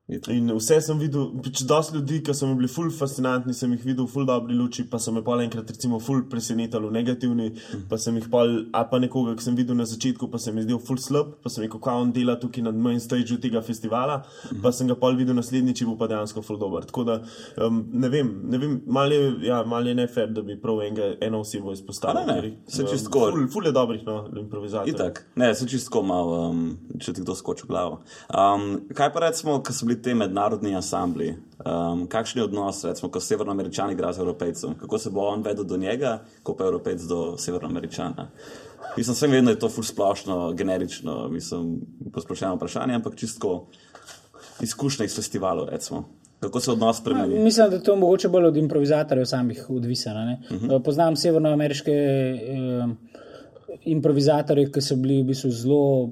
In 0.04 0.50
vse 0.52 0.76
sem 0.84 0.98
videl, 1.00 1.30
pač 1.40 1.62
dosti 1.64 1.94
ljudi, 1.96 2.18
ki 2.26 2.34
so 2.36 2.44
mi 2.44 2.58
bili 2.58 2.68
ful 2.68 2.90
fascinantni, 2.92 3.54
sem 3.56 3.70
jih 3.72 3.86
videl 3.86 4.04
v 4.04 4.12
ful 4.12 4.26
dobri 4.28 4.52
luči, 4.52 4.82
pa 4.84 4.98
so 5.00 5.14
me 5.16 5.22
pa 5.24 5.38
enkrat 5.40 5.70
recimo 5.72 5.96
ful 5.96 6.26
presenetili 6.28 6.90
v 6.90 6.92
negativni, 6.92 7.46
pa 7.88 7.96
sem 7.96 8.18
jih 8.20 8.26
pol, 8.28 8.52
a 8.76 8.82
pa 8.84 9.00
nekoga, 9.00 9.32
ki 9.32 9.46
sem 9.46 9.56
videl 9.56 9.78
na 9.78 9.86
začetku, 9.88 10.28
pa 10.28 10.36
se 10.36 10.52
mi 10.52 10.60
zdel 10.60 10.76
ful 10.84 11.00
slab, 11.00 11.30
pa 11.40 11.48
sem 11.48 11.64
rekel, 11.64 11.80
kako 11.80 12.02
on 12.02 12.12
dela 12.12 12.34
tukaj 12.36 12.66
na 12.66 12.72
main 12.76 13.00
stageu 13.00 13.38
tega 13.40 13.62
festivala, 13.64 14.18
pa 14.60 14.74
sem 14.76 14.90
ga 14.92 14.98
pol 15.00 15.16
videl 15.16 15.38
naslednjič, 15.38 15.86
bo 15.88 15.96
pa 15.96 16.10
dejansko 16.12 16.44
ful 16.44 16.60
dober. 16.60 16.84
Tako 16.84 17.06
da 17.08 17.16
um, 17.64 17.80
ne 17.88 18.12
vem, 18.12 18.28
ne 18.44 18.60
vem, 18.60 18.76
mal 18.84 19.08
je, 19.08 19.22
ja, 19.48 19.62
mal 19.64 19.88
je 19.88 19.96
nefer, 19.96 20.28
da 20.36 20.44
bi 20.44 20.58
prav 20.60 20.84
enega, 20.84 21.14
eno 21.24 21.40
osebo 21.46 21.72
izpostavil. 21.72 22.28
Ne, 22.28 22.28
ne, 22.28 22.52
ker, 22.68 22.76
saj 22.76 22.92
um. 22.92 23.08
Ful, 23.08 23.48
ful 23.56 23.72
je 23.72 23.74
dobrih 23.80 24.04
no, 24.04 24.20
improvizatorjev. 24.44 25.00
Itak, 25.00 25.24
ne, 25.40 25.48
se 25.56 25.64
čisto 25.72 26.04
malo, 26.04 26.44
um, 26.50 26.62
če 27.00 27.16
ti 27.16 27.24
kdo 27.24 27.40
skoči 27.40 27.64
v 27.64 27.72
glavo. 27.72 28.02
Um, 28.28 28.68
kaj 28.92 29.14
pa 29.16 29.24
recimo, 29.30 29.56
ko 29.64 29.72
so 29.72 29.88
bili 29.88 29.93
te 30.02 30.14
mednarodni 30.14 30.74
ansambli, 30.74 31.34
um, 31.64 32.06
kakšen 32.06 32.40
je 32.40 32.44
odnos, 32.44 32.84
recimo, 32.84 33.10
ko 33.12 33.20
severnoameričan 33.20 33.92
igra 33.92 34.12
z 34.12 34.20
evropejcem, 34.20 34.74
kako 34.80 34.98
se 34.98 35.10
bo 35.10 35.26
on 35.28 35.42
vedel 35.42 35.64
do 35.64 35.76
njega, 35.76 36.18
ko 36.42 36.54
pa 36.56 36.64
evropejc 36.64 37.02
do 37.08 37.36
severnoameričana. 37.38 38.28
Mislim, 38.96 39.16
sem 39.16 39.30
vedno 39.30 39.50
je 39.50 39.58
to 39.58 39.68
ful 39.68 39.84
splošno, 39.84 40.52
generično, 40.52 41.28
mislim, 41.28 41.80
posplošeno 42.12 42.54
vprašanje, 42.54 42.94
ampak 42.94 43.16
čisto 43.16 43.66
izkušnja 44.62 45.04
iz 45.04 45.16
festivalov, 45.16 45.68
recimo. 45.68 46.04
Kako 46.40 46.60
se 46.60 46.72
odnos 46.72 46.98
spremeni? 47.00 47.38
Mislim, 47.38 47.70
da 47.70 47.76
je 47.76 47.82
to 47.82 47.96
mogoče 47.96 48.28
bolj 48.28 48.44
od 48.44 48.56
improvizatorjev 48.56 49.24
samih 49.24 49.66
odvisno. 49.70 50.12
Uh 50.12 50.56
-huh. 50.56 50.82
Poznam 50.82 51.16
severnoameriške 51.16 51.92
eh, 51.92 52.86
improvizatorje, 53.84 54.72
ki 54.72 54.80
so 54.80 54.96
bili 54.96 55.22
v 55.22 55.26
bistvu 55.26 55.50
zelo 55.50 56.10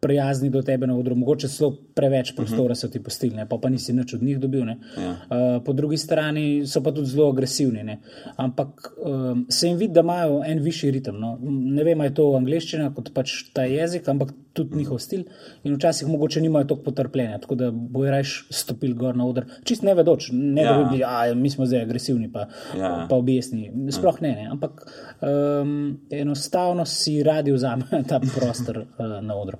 prijazni 0.00 0.50
do 0.50 0.62
tebe 0.62 0.86
na 0.86 0.96
odru, 0.96 1.14
mogoče 1.14 1.48
celo 1.48 1.76
preveč 2.00 2.32
prostora 2.36 2.74
so 2.74 2.88
ti 2.88 3.02
postili, 3.04 3.36
ne, 3.36 3.44
pa, 3.46 3.60
pa 3.60 3.68
nisi 3.68 3.92
nič 3.92 4.16
od 4.16 4.24
njih 4.24 4.40
dobil. 4.40 4.64
ne. 4.64 4.78
Ja. 4.96 5.12
Uh, 5.12 5.62
po 5.64 5.72
drugi 5.72 6.00
strani 6.00 6.46
so 6.66 6.80
pa 6.80 6.92
tudi 6.92 7.12
zelo 7.12 7.28
agresivni. 7.30 7.84
Ne. 7.84 7.98
Ampak 8.36 8.92
um, 8.98 9.44
se 9.48 9.68
jim 9.68 9.76
vidi, 9.76 9.92
da 9.94 10.00
imajo 10.00 10.40
en 10.46 10.62
višji 10.64 10.90
ritem. 10.90 11.20
No. 11.20 11.34
Ne 11.42 11.84
vem, 11.84 12.00
ali 12.00 12.08
je 12.08 12.14
to 12.14 12.30
angliščina 12.36 12.88
kot 12.96 13.12
pač 13.14 13.34
ta 13.52 13.64
jezik, 13.68 14.08
ampak 14.08 14.32
tudi 14.52 14.80
njihov 14.80 14.98
stil. 14.98 15.26
In 15.64 15.76
včasih 15.76 16.08
mogoče 16.08 16.40
nimajo 16.40 16.64
toliko 16.64 16.88
potrpljenja, 16.88 17.38
tako 17.38 17.54
da 17.54 17.68
bojo 17.70 18.10
raje 18.10 18.24
stopili 18.50 18.94
gor 18.94 19.16
na 19.16 19.26
oder. 19.26 19.46
Čist 19.64 19.82
ne 19.82 19.94
vedoč, 19.94 20.30
ne 20.32 20.62
Ja. 20.62 20.72
da 20.72 20.78
bi 20.78 20.88
bili, 20.90 21.04
a 21.06 21.34
mi 21.34 21.50
smo 21.50 21.66
zdaj 21.66 21.82
agresivni, 21.82 22.32
pa, 22.32 22.48
Ja. 22.78 23.06
pa 23.10 23.16
objesni. 23.16 23.68
Sploh 23.90 24.18
ne, 24.20 24.32
ne. 24.34 24.48
ampak 24.50 24.82
um, 25.22 25.76
enostavno 26.10 26.84
si 26.86 27.22
radi 27.22 27.52
vzame 27.52 27.84
ta 28.08 28.20
prostor 28.34 28.78
uh, 28.78 29.20
na 29.22 29.36
odru. 29.36 29.58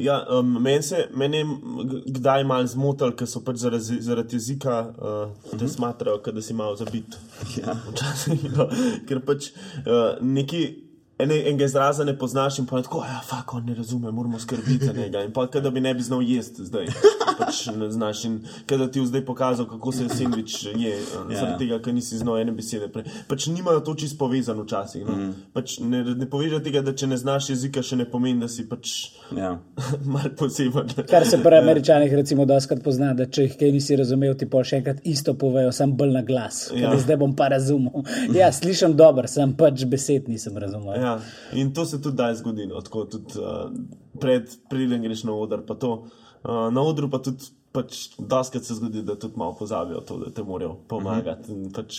Ja, 0.00 0.20
um, 0.38 0.62
Meni 0.62 0.82
se 0.82 1.08
meni 1.14 1.36
je 1.36 1.46
kdaj 2.06 2.44
malo 2.44 2.66
zmotil, 2.66 3.12
ker 3.16 3.28
so 3.28 3.40
pač 3.44 3.60
zaradi, 3.62 4.00
zaradi 4.02 4.36
jezika 4.36 4.80
uh, 4.96 5.58
te 5.58 5.68
smatrajo, 5.68 6.20
kot 6.24 6.34
da 6.34 6.42
si 6.42 6.54
malo 6.54 6.76
zabit. 6.76 7.16
Ja. 7.56 7.76
Včasih, 7.90 8.48
no, 8.56 8.68
ker 9.08 9.22
pač 9.26 9.52
uh, 9.84 10.18
neki. 10.20 10.66
Ene, 11.16 11.38
enega 11.48 11.64
izraza 11.64 12.04
ne 12.04 12.12
poznaš, 12.18 12.58
in 12.60 12.66
pa 12.68 12.82
tako, 12.84 12.98
ja, 13.00 13.22
fak, 13.24 13.54
on 13.56 13.64
ne 13.64 13.74
razume, 13.74 14.10
moramo 14.12 14.36
skrbeti 14.38 14.84
za 14.84 14.92
njega. 14.92 15.22
In 15.24 15.30
pa, 15.32 15.46
da 15.48 15.70
bi 15.72 15.80
ne 15.80 15.94
bi 15.96 16.04
znal 16.04 16.20
jesti 16.20 16.66
zdaj. 16.68 16.90
Pač 17.38 17.66
ne 17.76 17.90
znaš. 17.90 18.24
In 18.24 18.38
da 18.68 18.90
ti 18.90 18.98
je 18.98 19.06
zdaj 19.06 19.24
pokazal, 19.24 19.66
kako 19.66 19.92
se 19.92 20.08
sendvič 20.08 20.64
je, 20.64 20.94
uh, 20.96 21.32
Ja. 21.32 21.40
zaradi 21.40 21.66
tega, 21.66 21.78
ker 21.82 21.94
nisi 21.94 22.18
znal 22.18 22.38
ene 22.38 22.52
besede. 22.52 22.88
Prej. 22.88 23.04
Pač 23.28 23.46
nimajo 23.46 23.80
to 23.80 23.94
čisto 23.94 24.18
povezano 24.18 24.62
včasih. 24.62 25.06
No. 25.06 25.16
Mm. 25.16 25.32
Pač 25.52 25.78
ne, 25.80 26.04
ne 26.04 26.26
poveže 26.30 26.60
tega, 26.62 26.80
da 26.82 26.94
če 26.94 27.06
ne 27.06 27.16
znaš 27.16 27.50
jezika, 27.50 27.82
še 27.82 27.96
ne 27.96 28.04
pomeni, 28.10 28.40
da 28.40 28.48
si 28.48 28.68
pač 28.68 28.94
Ja. 29.36 29.56
mal 30.14 30.30
poseben. 30.38 30.86
Kar 31.10 31.26
se 31.26 31.38
pri 31.42 31.58
američanih, 31.58 32.12
recimo, 32.14 32.44
doskrat 32.46 32.82
pozna, 32.84 33.14
da 33.14 33.26
če 33.26 33.42
jih 33.48 33.56
kaj 33.58 33.72
nisi 33.72 33.96
razumel, 33.96 34.34
ti 34.38 34.46
pa 34.46 34.62
še 34.64 34.76
enkrat 34.80 35.00
isto 35.04 35.34
povejo, 35.34 35.72
sem 35.72 35.92
bolj 35.96 36.12
na 36.14 36.22
glas. 36.22 36.70
Ja. 36.74 36.92
Ja. 36.92 36.98
Zdaj 36.98 37.16
bom 37.16 37.34
pa 37.36 37.48
razumel. 37.48 38.04
Ja, 38.36 38.52
slišim 38.52 38.94
dobro, 38.96 39.26
sem 39.30 39.54
pač 39.56 39.84
besed 39.88 40.28
nisem 40.28 40.56
razumel. 40.58 40.96
Ja, 41.00 41.16
in 41.52 41.72
to 41.74 41.84
se 41.88 41.98
tudi 42.02 42.16
daj 42.16 42.34
zgodi, 42.42 42.66
no, 42.68 42.80
tako 42.84 43.04
tudi 43.10 43.38
uh, 43.40 43.70
pred, 44.20 44.50
preden 44.70 45.02
greš 45.02 45.24
na 45.24 45.32
oder. 45.32 45.62
pa 45.66 45.74
to. 45.74 46.06
Uh, 46.46 46.68
na 46.70 46.82
odru 46.82 47.10
pa 47.10 47.18
tudi. 47.18 47.52
Pač, 47.76 48.06
Doskrat 48.16 48.64
se 48.64 48.72
zgodi, 48.72 49.02
da 49.04 49.18
tudi 49.20 49.36
malo 49.36 49.52
pozabijo 49.52 49.98
to, 50.00 50.14
da 50.16 50.30
te 50.32 50.40
morajo 50.40 50.78
pomagati. 50.88 51.52
In 51.52 51.66
Pač, 51.76 51.98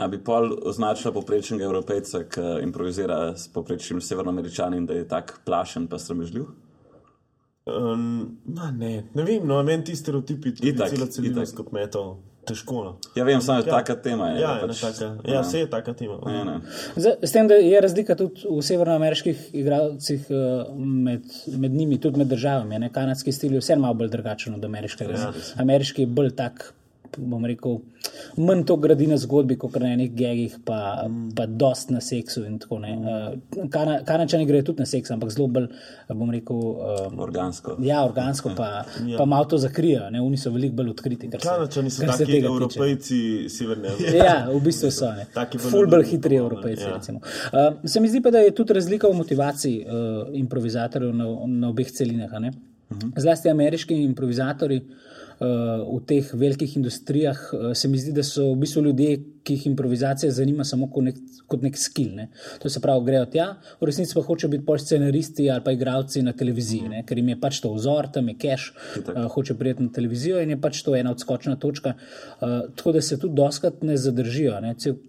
A 0.00 0.08
bi 0.08 0.18
pol 0.24 0.54
označila 0.68 1.12
poprečnega 1.12 1.64
evropejca, 1.64 2.22
ki 2.28 2.44
improvizira 2.64 3.36
s 3.36 3.48
poprečnim 3.52 4.00
severnoameričanom, 4.00 4.86
da 4.88 4.96
je 4.96 5.08
tak 5.08 5.34
plašen 5.44 5.88
pa 5.88 5.98
sramežljiv? 6.00 6.46
Um, 7.66 8.38
ne, 8.78 9.04
ne 9.14 9.22
vem, 9.24 9.46
no, 9.46 9.62
meni 9.62 9.84
ti 9.84 9.96
stereotipi, 9.96 10.54
ti 10.54 10.68
Itak, 10.68 10.88
celo 10.90 11.44
kot 11.56 11.68
kmetov, 11.68 12.06
težko. 12.48 12.84
No. 12.84 12.92
Ja, 13.14 13.24
vem, 13.24 13.40
samo 13.40 13.60
je 13.60 13.66
Ja. 13.66 13.74
taka 13.76 13.94
tema. 14.00 14.30
Je, 14.32 14.40
Ja, 14.40 14.54
pač, 14.62 14.80
taka, 14.80 15.10
ja, 15.28 15.42
vse 15.42 15.58
je 15.58 15.70
taka 15.70 15.92
tema. 15.94 16.16
Ne, 16.26 16.44
ne. 16.44 16.54
Z, 16.96 17.18
s 17.22 17.32
tem, 17.32 17.48
da 17.48 17.54
je 17.54 17.80
razlika 17.80 18.16
tudi 18.16 18.48
v 18.48 18.62
severnoameriških 18.64 19.54
igralcih 19.54 20.26
eh, 20.30 20.72
med, 20.74 21.22
med 21.58 21.70
njimi, 21.72 22.00
tudi 22.00 22.18
med 22.18 22.26
državami. 22.28 22.78
Ne? 22.78 22.90
Kanadski 22.92 23.32
stil 23.32 23.52
je 23.52 23.60
vseeno 23.60 23.82
malo 23.82 23.94
bolj 23.94 24.08
drugačen 24.08 24.54
od 24.54 24.64
ameriškega. 24.64 25.12
Ja, 25.12 25.32
Ameriški 25.56 26.02
je 26.02 26.06
bolj 26.06 26.30
tak. 26.36 26.72
Bom 27.18 27.44
rekel, 27.44 27.80
manj 28.36 28.64
to 28.66 28.76
gradi 28.76 29.06
na 29.06 29.16
zgodbi, 29.18 29.56
kot 29.58 29.76
na 29.82 29.92
enih 29.94 30.10
gegih, 30.14 30.56
pa, 30.64 31.06
pa 31.36 31.46
dost 31.46 31.90
na 31.90 32.00
seksu. 32.00 32.44
in 32.46 32.58
tako, 32.58 32.78
ne. 32.78 32.92
Eh, 32.92 33.68
Kana, 33.70 34.00
Kanačani 34.06 34.46
grejo 34.46 34.70
tudi 34.70 34.84
na 34.84 34.86
seks, 34.86 35.10
ampak 35.10 35.30
zelo 35.30 35.48
bolj, 35.48 35.66
bom 36.08 36.30
rekel, 36.30 36.56
uh, 36.56 37.18
Organsko. 37.18 37.76
ja, 37.82 38.04
organsko, 38.04 38.52
pa, 38.56 38.84
ja. 39.06 39.18
pa 39.18 39.24
malo 39.24 39.44
to 39.44 39.58
zakrijejo. 39.58 40.10
ne. 40.10 40.20
Oni 40.20 40.38
so 40.38 40.50
veliko 40.50 40.76
bolj 40.76 40.90
odkriti. 40.90 41.30
Kanačani 41.30 41.90
so 41.90 42.06
taki 42.06 42.38
evropejci 42.38 43.20
severne 43.48 43.88
Amerike. 43.88 44.16
Ja, 44.16 44.48
v 44.52 44.60
bistvu 44.64 44.90
so. 44.94 45.12
ne. 45.16 45.26
Ful 45.58 45.86
bolj 45.90 46.06
hitri 46.12 46.36
evropejci. 46.36 46.82
ja. 46.82 46.96
recimo. 46.96 47.20
Uh, 47.52 47.84
se 47.84 48.00
mi 48.00 48.08
zdi 48.08 48.22
pa, 48.22 48.30
da 48.30 48.44
je 48.44 48.54
tudi 48.54 48.78
razlika 48.78 49.08
v 49.08 49.16
motivaciji 49.18 49.84
uh, 49.86 50.34
improvizatorjev 50.34 51.14
na, 51.14 51.30
na 51.46 51.68
obeh 51.74 51.90
celinah. 51.92 52.38
ne. 52.40 52.52
Zlasti 53.16 53.50
ameriški 53.50 53.94
improvizatori 54.02 54.76
uh, 54.76 55.10
v 55.40 56.00
teh 56.04 56.26
velikih 56.36 56.76
industrijah, 56.76 57.38
uh, 57.52 57.70
se 57.74 57.88
mi 57.88 57.98
zdi, 57.98 58.12
da 58.12 58.22
so 58.22 58.50
v 58.52 58.58
bistvu 58.60 58.82
ljudje, 58.84 59.12
ki 59.40 59.54
jih 59.56 59.66
improvizacija 59.70 60.28
zanima 60.36 60.66
samo 60.68 60.90
kot 60.92 61.06
nek, 61.06 61.20
kot 61.48 61.62
nek 61.64 61.78
skill. 61.80 62.12
Ne. 62.18 62.26
To 62.60 62.68
se 62.68 62.82
pravi, 62.84 63.06
grejo 63.06 63.24
tja, 63.32 63.46
v 63.80 63.88
resnici 63.88 64.12
pa 64.14 64.20
hočejo 64.26 64.50
biti 64.52 64.66
pol 64.66 64.76
scenaristi 64.78 65.48
ali 65.50 65.64
pa 65.64 65.72
igravci 65.72 66.20
na 66.22 66.34
televiziji, 66.36 66.90
ne, 66.92 67.00
ker 67.08 67.18
jim 67.18 67.32
je 67.32 67.38
pač 67.40 67.62
to 67.64 67.72
vzor, 67.72 68.10
tam 68.12 68.28
je 68.28 68.36
cache, 68.42 68.74
uh, 69.00 69.22
hoče 69.32 69.56
priti 69.56 69.88
na 69.88 69.94
televizijo 69.96 70.42
in 70.44 70.52
je 70.52 70.60
pač 70.60 70.82
to 70.84 70.96
ena 70.98 71.14
odskočna 71.16 71.56
točka. 71.56 71.94
Uh, 71.96 72.68
tako 72.76 72.92
da 72.98 73.00
se 73.00 73.16
tudi 73.16 73.40
doskrat 73.40 73.80
ne 73.82 73.96
zadržijo. 73.96 74.60
Ne. 74.60 74.74
Cel, 74.76 75.00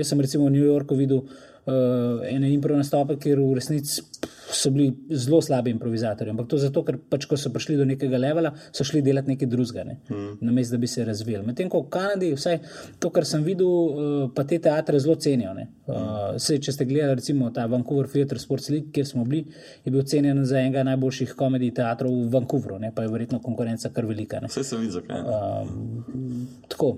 jaz 0.00 0.10
sem 0.10 0.26
recimo 0.26 0.50
v 0.50 0.56
New 0.58 0.66
Yorku 0.66 0.98
videl 0.98 1.22
uh, 1.66 2.26
ene 2.28 2.52
improv 2.54 2.78
nastope, 2.80 3.18
kjer 3.20 3.40
v 3.40 3.54
resnici 3.58 4.02
so 4.50 4.70
bili 4.70 4.92
zelo 5.10 5.42
slabi 5.42 5.70
improvizatorji. 5.70 6.30
Ampak 6.30 6.48
to 6.48 6.58
zato, 6.58 6.82
ker 6.84 6.98
pač, 7.10 7.26
ko 7.30 7.36
so 7.38 7.52
prišli 7.54 7.76
do 7.78 7.84
nekega 7.86 8.18
levela, 8.18 8.52
so 8.72 8.84
šli 8.84 9.02
delati 9.02 9.30
nekaj 9.30 9.48
drugega, 9.48 9.84
ne? 9.86 9.98
mm. 10.10 10.38
namesto 10.40 10.74
da 10.74 10.80
bi 10.80 10.86
se 10.90 11.04
razvijali. 11.04 11.46
Medtem 11.46 11.70
ko 11.70 11.82
v 11.84 11.90
Kanadi, 11.92 12.32
vsaj 12.34 12.58
to, 12.98 13.12
kar 13.14 13.26
sem 13.28 13.44
videl, 13.46 13.68
uh, 13.68 14.24
pa 14.34 14.44
te 14.44 14.58
teatre 14.62 14.98
zelo 15.00 15.14
cenijo. 15.14 15.54
ne. 15.54 15.68
Uh, 15.86 16.38
sej, 16.38 16.60
če 16.66 16.74
ste 16.74 16.86
gledali 16.86 17.18
recimo 17.18 17.50
ta 17.54 17.66
Vancouver 17.70 18.08
Theatre 18.10 18.38
Sports 18.38 18.70
League, 18.70 18.90
kjer 18.94 19.06
smo 19.06 19.24
bili, 19.24 19.44
je 19.84 19.92
bil 19.92 20.02
cenjen 20.06 20.44
za 20.46 20.58
enega 20.60 20.84
najboljših 20.86 21.34
komedij 21.38 21.74
teatrov 21.78 22.14
v 22.14 22.30
Vancouvru, 22.34 22.78
ne? 22.78 22.92
pa 22.94 23.06
je 23.06 23.12
verjetno 23.12 23.42
konkurenca 23.42 23.92
kar 23.94 24.06
velika. 24.06 24.40
Ne? 24.40 24.50
Vse 24.50 24.64
se 24.64 24.78
vidi, 24.78 24.94
zakaj. 24.98 25.22
ne. 25.22 26.50
Tako. 26.68 26.96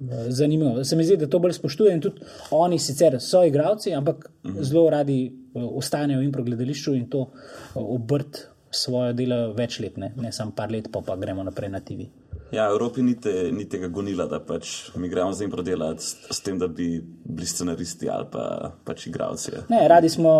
Eh, 0.00 0.26
Zanimivo. 0.28 0.84
Se 0.84 0.96
mi 0.96 1.04
zdi, 1.04 1.16
da 1.16 1.28
to 1.30 1.38
bolj 1.38 1.56
spoštuje 1.58 1.94
in 1.94 2.00
tudi 2.00 2.26
oni 2.50 2.78
sicer 2.78 3.20
so 3.20 3.44
igravci, 3.44 3.94
ampak 3.94 4.30
zelo 4.60 4.88
radi 4.90 5.20
eh, 5.26 5.62
ostanejo 5.62 6.20
v 6.20 6.28
improgledališču 6.30 6.94
in 6.94 7.08
to 7.10 7.28
eh, 7.30 7.78
obrt 7.78 8.46
svojo 8.74 9.12
delo 9.12 9.52
več 9.54 9.78
let, 9.80 9.96
ne, 9.96 10.12
ne 10.16 10.32
samo 10.32 10.54
par 10.56 10.72
let, 10.72 10.90
pa, 10.92 11.02
pa 11.06 11.16
gremo 11.16 11.44
naprej 11.46 11.70
na 11.70 11.80
TV. 11.80 12.08
Ja, 12.54 12.68
Evropi 12.70 13.02
ni, 13.02 13.14
te, 13.20 13.32
ni 13.52 13.64
tega 13.70 13.88
gonila, 13.90 14.26
da 14.30 14.38
pač 14.44 14.92
mi 15.00 15.08
gremo 15.10 15.32
zdaj 15.34 15.48
prodelati 15.50 16.04
s, 16.04 16.28
s 16.36 16.44
tem, 16.44 16.58
da 16.60 16.68
bi 16.68 16.86
bili 17.02 17.48
scenaristi 17.50 18.08
ali 18.10 18.28
pa 18.30 18.44
pač 18.86 19.08
igralci. 19.10 19.56
Ne, 19.72 19.80
radi 19.90 20.10
smo 20.12 20.34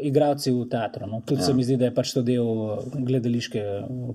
igravci 0.00 0.52
v 0.54 0.64
teatru. 0.70 1.08
No. 1.10 1.20
Tudi 1.26 1.42
ja. 1.42 1.48
se 1.48 1.56
mi 1.56 1.66
zdi, 1.66 1.76
da 1.80 1.90
je 1.90 1.94
pač 1.96 2.14
to 2.16 2.22
del 2.24 2.48
gledališke 2.94 3.64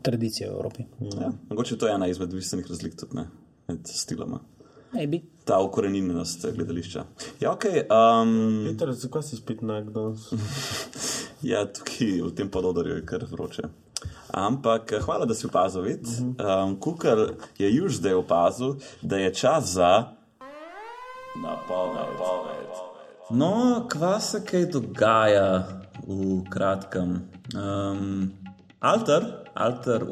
tradicije 0.05 0.49
v 0.49 0.55
Evropi. 0.55 0.87
Ja. 1.19 1.33
Mogoče 1.51 1.77
to 1.77 1.89
je 1.89 1.97
ena 1.97 2.09
izmed 2.09 2.33
bistvenih 2.33 2.69
razlik 2.73 2.97
tudi 2.99 3.21
ne, 3.21 3.27
med 3.69 3.93
stiloma. 4.01 4.41
Maybe. 4.93 5.19
Ta 5.45 5.59
ukorenjenost 5.59 6.45
gledališča. 6.55 7.05
Ja, 7.39 7.51
ok. 7.51 7.65
Um, 7.65 8.65
Peter, 8.69 8.91
zakaj 8.93 9.23
si 9.23 9.35
spet 9.35 9.61
nagdan? 9.61 10.17
ja, 11.51 11.65
tukaj 11.65 12.21
v 12.21 12.33
tem 12.35 12.49
pododorju 12.49 12.95
je 12.95 13.05
kar 13.05 13.25
vroče. 13.31 13.67
Ampak 14.33 14.91
eh, 14.91 15.01
hvala, 15.01 15.25
da 15.25 15.33
si 15.33 15.47
opazil. 15.47 15.81
vid. 15.81 16.07
Um, 16.19 16.79
Kukar 16.79 17.17
je 17.57 17.75
juž 17.75 17.99
zdaj 17.99 18.13
opazil, 18.13 18.75
da 19.01 19.17
je 19.17 19.33
čas 19.33 19.73
za 19.73 20.13
napoved. 21.35 22.17
No, 23.29 23.85
kva 23.89 24.19
se 24.19 24.43
kaj 24.45 24.65
dogaja 24.65 25.67
v 26.07 26.43
kratkem. 26.49 27.21
Um, 27.55 28.31
Alter, 28.79 29.23
Alter 29.53 30.05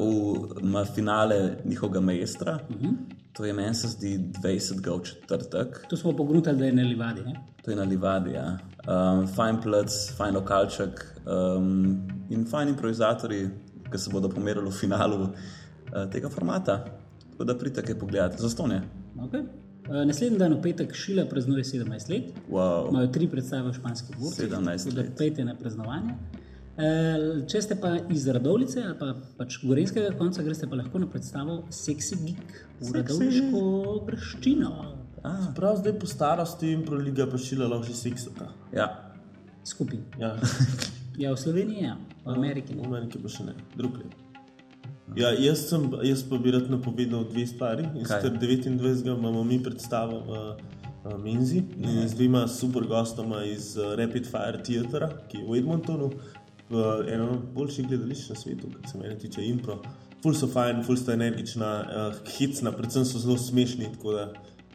ima 0.60 0.84
finale 0.84 1.58
njihovega 1.64 2.00
mejstra. 2.00 2.58
Uh 2.68 2.76
-huh. 2.76 3.21
To 3.32 3.44
je 3.44 3.52
meni 3.52 3.74
se 3.74 3.88
zdi 3.88 4.18
20. 4.42 5.00
v 5.00 5.04
četrtek. 5.04 5.86
Tu 5.88 5.96
smo 5.96 6.12
pogruntali, 6.16 6.58
da 6.58 6.64
je 6.64 6.72
na 6.72 6.82
livadi. 6.82 7.20
Ne? 7.20 7.34
To 7.62 7.70
je 7.70 7.76
na 7.76 7.82
Livadi. 7.82 8.30
Ja. 8.30 8.58
Um, 8.88 9.26
fajn 9.26 9.60
plec, 9.62 9.94
fajn 10.16 10.34
lokalček 10.34 11.04
um, 11.26 12.08
in 12.30 12.44
fajn 12.50 12.68
improvizatori, 12.74 13.46
ki 13.90 13.98
se 13.98 14.10
bodo 14.10 14.28
pomerili 14.28 14.66
v 14.66 14.74
finalu 14.74 15.20
uh, 15.22 15.30
tega 16.10 16.28
formata. 16.28 16.80
Tako 17.30 17.44
da 17.44 17.58
pridite 17.58 17.84
kaj 17.86 17.98
pogledati, 17.98 18.42
za 18.42 18.50
stonje. 18.50 18.80
Okay. 19.16 19.46
Uh, 19.88 20.02
naslednji 20.06 20.38
dan, 20.38 20.54
v 20.58 20.62
petek, 20.62 20.94
Šila 20.94 21.24
praznuje 21.30 21.64
17 21.64 22.10
let. 22.10 22.34
Wow. 22.50 22.90
Imajo 22.90 23.12
tri 23.14 23.30
predstave 23.30 23.70
v 23.70 23.74
španski 23.78 24.14
burzi. 24.18 24.42
17 24.42 24.84
tako 24.84 24.96
da 24.96 25.02
let. 25.02 25.16
pejte 25.18 25.44
na 25.44 25.54
praznovanje. 25.54 26.18
E, 26.72 26.90
če 27.52 27.62
ste 27.62 27.76
pa 27.80 27.98
iz 28.10 28.24
Radovlice 28.32 28.80
ali 28.80 28.96
pa 28.96 29.12
pač 29.36 29.58
Gorenskega 29.60 30.14
konca, 30.16 30.44
greste 30.46 30.68
pa 30.70 30.78
lahko 30.80 31.02
na 31.02 31.10
predstavo 31.10 31.62
Sexy 31.68 32.16
Geek 32.24 32.56
v 32.80 32.96
Radovliško 32.96 33.62
grščino. 34.08 34.72
Prav 35.56 35.78
zdaj 35.78 35.98
po 36.00 36.08
starosti 36.10 36.72
in 36.72 36.86
proliga 36.86 37.28
pašila 37.30 37.68
lahko 37.68 37.90
že 37.90 37.98
seksata. 37.98 38.48
Ja. 38.74 38.88
Skupaj. 39.68 40.00
Ja, 40.18 40.34
Ja, 41.18 41.32
v 41.32 41.38
Sloveniji, 41.38 41.84
ja. 41.84 41.96
v 42.24 42.28
Ameriki. 42.32 42.72
v 42.72 42.80
Ne. 42.80 42.88
Ameriki 42.88 43.20
pa 43.20 43.28
še 43.28 43.44
ne, 43.44 43.54
drug 43.76 44.00
let. 44.00 44.12
Ja, 45.12 45.28
jaz, 45.36 45.68
sem, 45.68 45.84
jaz 46.08 46.24
pa 46.24 46.38
bi 46.40 46.54
rad 46.54 46.70
napovedal 46.72 47.26
dve 47.28 47.44
stvari. 47.44 47.84
Sicer 48.00 48.32
29. 48.32 49.12
imamo 49.12 49.44
mi 49.44 49.60
predstavo 49.60 50.22
v 50.24 50.30
uh, 50.32 51.18
Menzi 51.20 51.60
in 51.76 52.08
z 52.08 52.16
dvema 52.16 52.46
super 52.48 52.88
gostoma 52.88 53.44
iz 53.44 53.76
uh, 53.76 53.92
Rapid 53.98 54.24
Fire 54.24 54.62
Theatra, 54.64 55.10
ki 55.28 55.42
je 55.42 55.44
v 55.44 55.60
Edmontonu, 55.60 56.08
v 56.72 56.86
enem 57.12 57.42
boljših 57.54 57.88
gledališč 57.88 58.30
na 58.32 58.38
svetu, 58.38 58.70
kar 58.72 58.90
se 58.90 58.98
mene 58.98 59.18
tiče 59.18 59.44
impro. 59.46 59.80
Ful 60.22 60.34
so 60.38 60.48
fajn, 60.48 60.84
ful 60.86 60.96
sta 60.96 61.16
energična, 61.16 61.70
uh, 61.82 62.22
hitsna, 62.36 62.72
predvsem 62.72 63.04
so 63.08 63.20
zelo 63.22 63.38
smešni. 63.38 63.90
da 64.02 64.30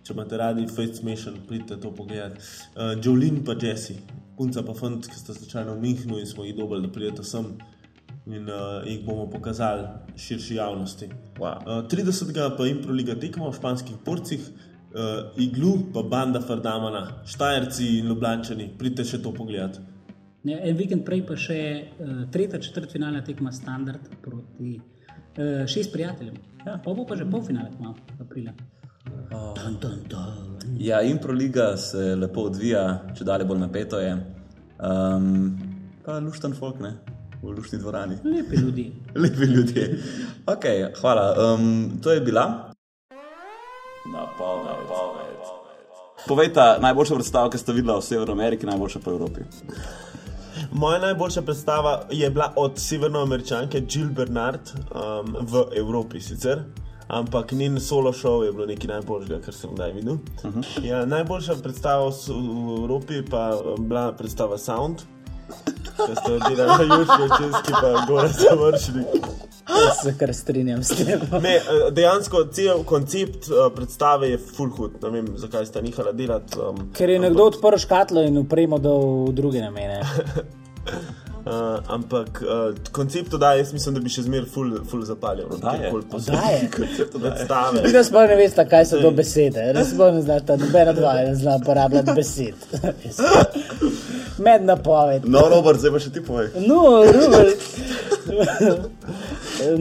Če 0.08 0.14
imate 0.16 0.38
radi 0.40 0.64
Fate 0.72 0.96
Smation, 0.96 1.42
pridite 1.48 1.76
to 1.84 1.90
pogledati. 1.92 2.40
Uh, 2.76 2.94
Jolene 3.04 3.42
pa 3.44 3.58
Jesse, 3.60 3.98
punca 4.38 4.64
pa 4.64 4.76
fant, 4.78 5.04
ki 5.04 5.18
sta 5.20 5.36
slučajno 5.36 5.74
v 5.76 5.82
Münchnu 5.84 6.20
in 6.22 6.30
smo 6.30 6.46
jih 6.46 6.56
dobili, 6.56 6.86
da 6.86 6.92
pridete 6.94 7.26
sem 7.28 7.50
in 8.28 8.48
uh, 8.48 8.86
jih 8.88 9.04
bomo 9.04 9.26
pokazali 9.32 9.84
širši 10.20 10.56
javnosti. 10.56 11.10
Wow. 11.40 11.60
Uh, 11.64 11.84
30. 11.92 12.32
pa 12.58 12.70
jim 12.70 12.80
proliga 12.84 13.18
tekmo 13.20 13.50
v 13.50 13.58
španskih 13.60 14.00
porcih, 14.06 14.48
uh, 14.48 15.28
iglu 15.44 15.74
pa 15.94 16.04
banda 16.08 16.40
Fardamana, 16.40 17.04
Štajerci 17.28 17.98
in 18.00 18.08
Ljubljančani, 18.08 18.72
pridite 18.80 19.08
še 19.08 19.20
to 19.24 19.36
pogledati. 19.36 19.84
Ne, 20.48 20.56
en 20.64 20.78
vikend 20.80 21.04
prej 21.04 21.26
pa 21.28 21.36
še 21.40 21.60
uh, 22.00 22.20
tretja 22.32 22.60
četrtfinalna 22.64 23.20
tekma 23.26 23.52
Standard 23.52 24.06
proti 24.24 24.78
uh, 24.78 25.66
šest 25.68 25.92
prijateljem. 25.92 26.38
Ja. 26.64 26.78
Pa 26.84 26.94
bo 26.96 27.04
pa 27.08 27.18
že 27.20 27.28
polfinale, 27.28 27.74
malo 27.80 27.98
aprila. 28.22 28.54
Dun, 29.28 29.76
dun, 29.82 30.00
dun. 30.08 30.56
ja, 30.80 31.02
Improliga 31.04 31.74
se 31.78 32.16
lepo 32.16 32.48
odvija, 32.48 32.84
če 33.16 33.28
dalje 33.28 33.48
bolj 33.48 33.60
napeto 33.60 34.00
je. 34.00 34.14
Um, 34.80 35.58
pa 36.06 36.20
lušten 36.24 36.56
folk, 36.56 36.80
ne, 36.84 36.94
v 37.42 37.56
lušni 37.58 37.80
dvorani. 37.84 38.20
Lepi 38.24 38.62
ljudje. 38.64 38.92
Lepi 39.24 39.52
ljudje. 39.52 39.88
Okay, 40.48 40.88
hvala. 41.02 41.28
Um, 41.44 42.00
to 42.04 42.16
je 42.16 42.24
bila. 42.24 42.48
Napoved. 44.14 44.78
Povejte, 46.28 46.64
najboljša 46.84 47.16
predstava, 47.16 47.52
ki 47.52 47.60
ste 47.60 47.76
videli 47.76 48.00
v 48.00 48.04
Severni 48.04 48.36
Ameriki, 48.36 48.68
najboljša 48.68 49.04
po 49.04 49.16
Evropi. 49.16 49.48
Moja 50.78 51.00
najboljša 51.00 51.42
predstava 51.42 52.02
je 52.12 52.30
bila 52.30 52.54
od 52.56 52.72
severnoameričanke 52.76 53.82
Jill 53.90 54.10
Bernard 54.10 54.60
um, 54.70 55.36
v 55.42 55.64
Evropi 55.78 56.22
sicer. 56.22 56.60
Ampak 57.08 57.52
njen 57.52 57.80
solo 57.80 58.12
show 58.14 58.44
je 58.44 58.52
bilo 58.52 58.66
nekaj 58.66 58.88
najboljšega, 58.88 59.40
kar 59.46 59.54
sem 59.54 59.70
kdaj 59.74 59.92
videl. 59.92 60.14
Uh 60.14 60.20
-huh. 60.44 60.86
ja, 60.86 61.06
najboljša 61.06 61.56
predstava 61.64 62.10
v, 62.10 62.12
v 62.30 62.78
Evropi 62.78 63.26
pa 63.30 63.48
je 63.48 63.78
bila 63.80 64.12
predstava 64.12 64.58
Sound, 64.58 65.02
ki 66.06 66.16
ste 66.16 66.32
jo 66.32 66.40
delali 66.50 66.88
na 66.88 66.96
Južni, 66.96 67.30
Česki 67.38 67.72
pa 67.82 68.06
gore 68.08 68.28
završili. 68.28 69.04
Jaz 69.68 69.98
se 70.04 70.18
kar 70.18 70.34
strinjam 70.34 70.84
s 70.84 70.88
tem. 70.88 71.20
Ne, 71.42 71.56
eh, 71.56 71.92
dejansko 71.92 72.44
cel 72.52 72.84
koncept 72.84 73.50
uh, 73.50 73.74
predstave 73.76 74.30
je 74.30 74.38
full 74.38 74.70
hud. 74.70 74.92
Ne 75.04 75.10
vem, 75.10 75.28
zakaj 75.38 75.66
sta 75.66 75.82
nehala 75.82 76.12
delati. 76.12 76.60
Um, 76.60 76.92
Ker 76.94 77.10
je 77.10 77.20
nekdo 77.20 77.44
odprl 77.44 77.78
škatlo 77.78 78.22
in 78.22 78.38
upremo 78.38 78.78
do 78.78 79.26
druge 79.32 79.62
namene. 79.62 80.02
Uh, 81.48 81.80
ampak 81.96 82.42
uh, 82.44 82.76
koncept 82.92 83.34
oddaje, 83.34 83.60
jaz 83.60 83.74
mislim, 83.74 83.96
da 83.96 84.02
bi 84.04 84.12
še 84.12 84.24
zmeraj 84.26 84.50
full, 84.52 84.74
full 84.90 85.06
zapaljal. 85.08 85.52
Oddaje? 85.56 85.92
Oddaje? 85.94 86.70
Predstave. 87.14 87.84
Vi 87.86 87.94
nas 87.96 88.12
pa 88.12 88.26
ne 88.28 88.36
veste, 88.40 88.66
kaj 88.70 88.86
so 88.90 89.02
to 89.02 89.12
besede. 89.16 89.70
Res 89.78 89.94
pa 89.98 90.10
ne 90.16 90.22
znaš, 90.26 90.44
nobena 90.60 90.96
dva 90.98 91.14
ne 91.22 91.36
zna 91.36 91.56
uporabljati 91.62 92.18
besed. 92.18 92.68
Med 94.46 94.68
napoved. 94.68 95.26
No, 95.26 95.48
Robert, 95.50 95.80
zdaj 95.82 95.96
pa 95.96 96.04
še 96.04 96.12
ti 96.14 96.22
povej. 96.22 96.52
No, 96.68 96.82
Robert. 97.08 97.64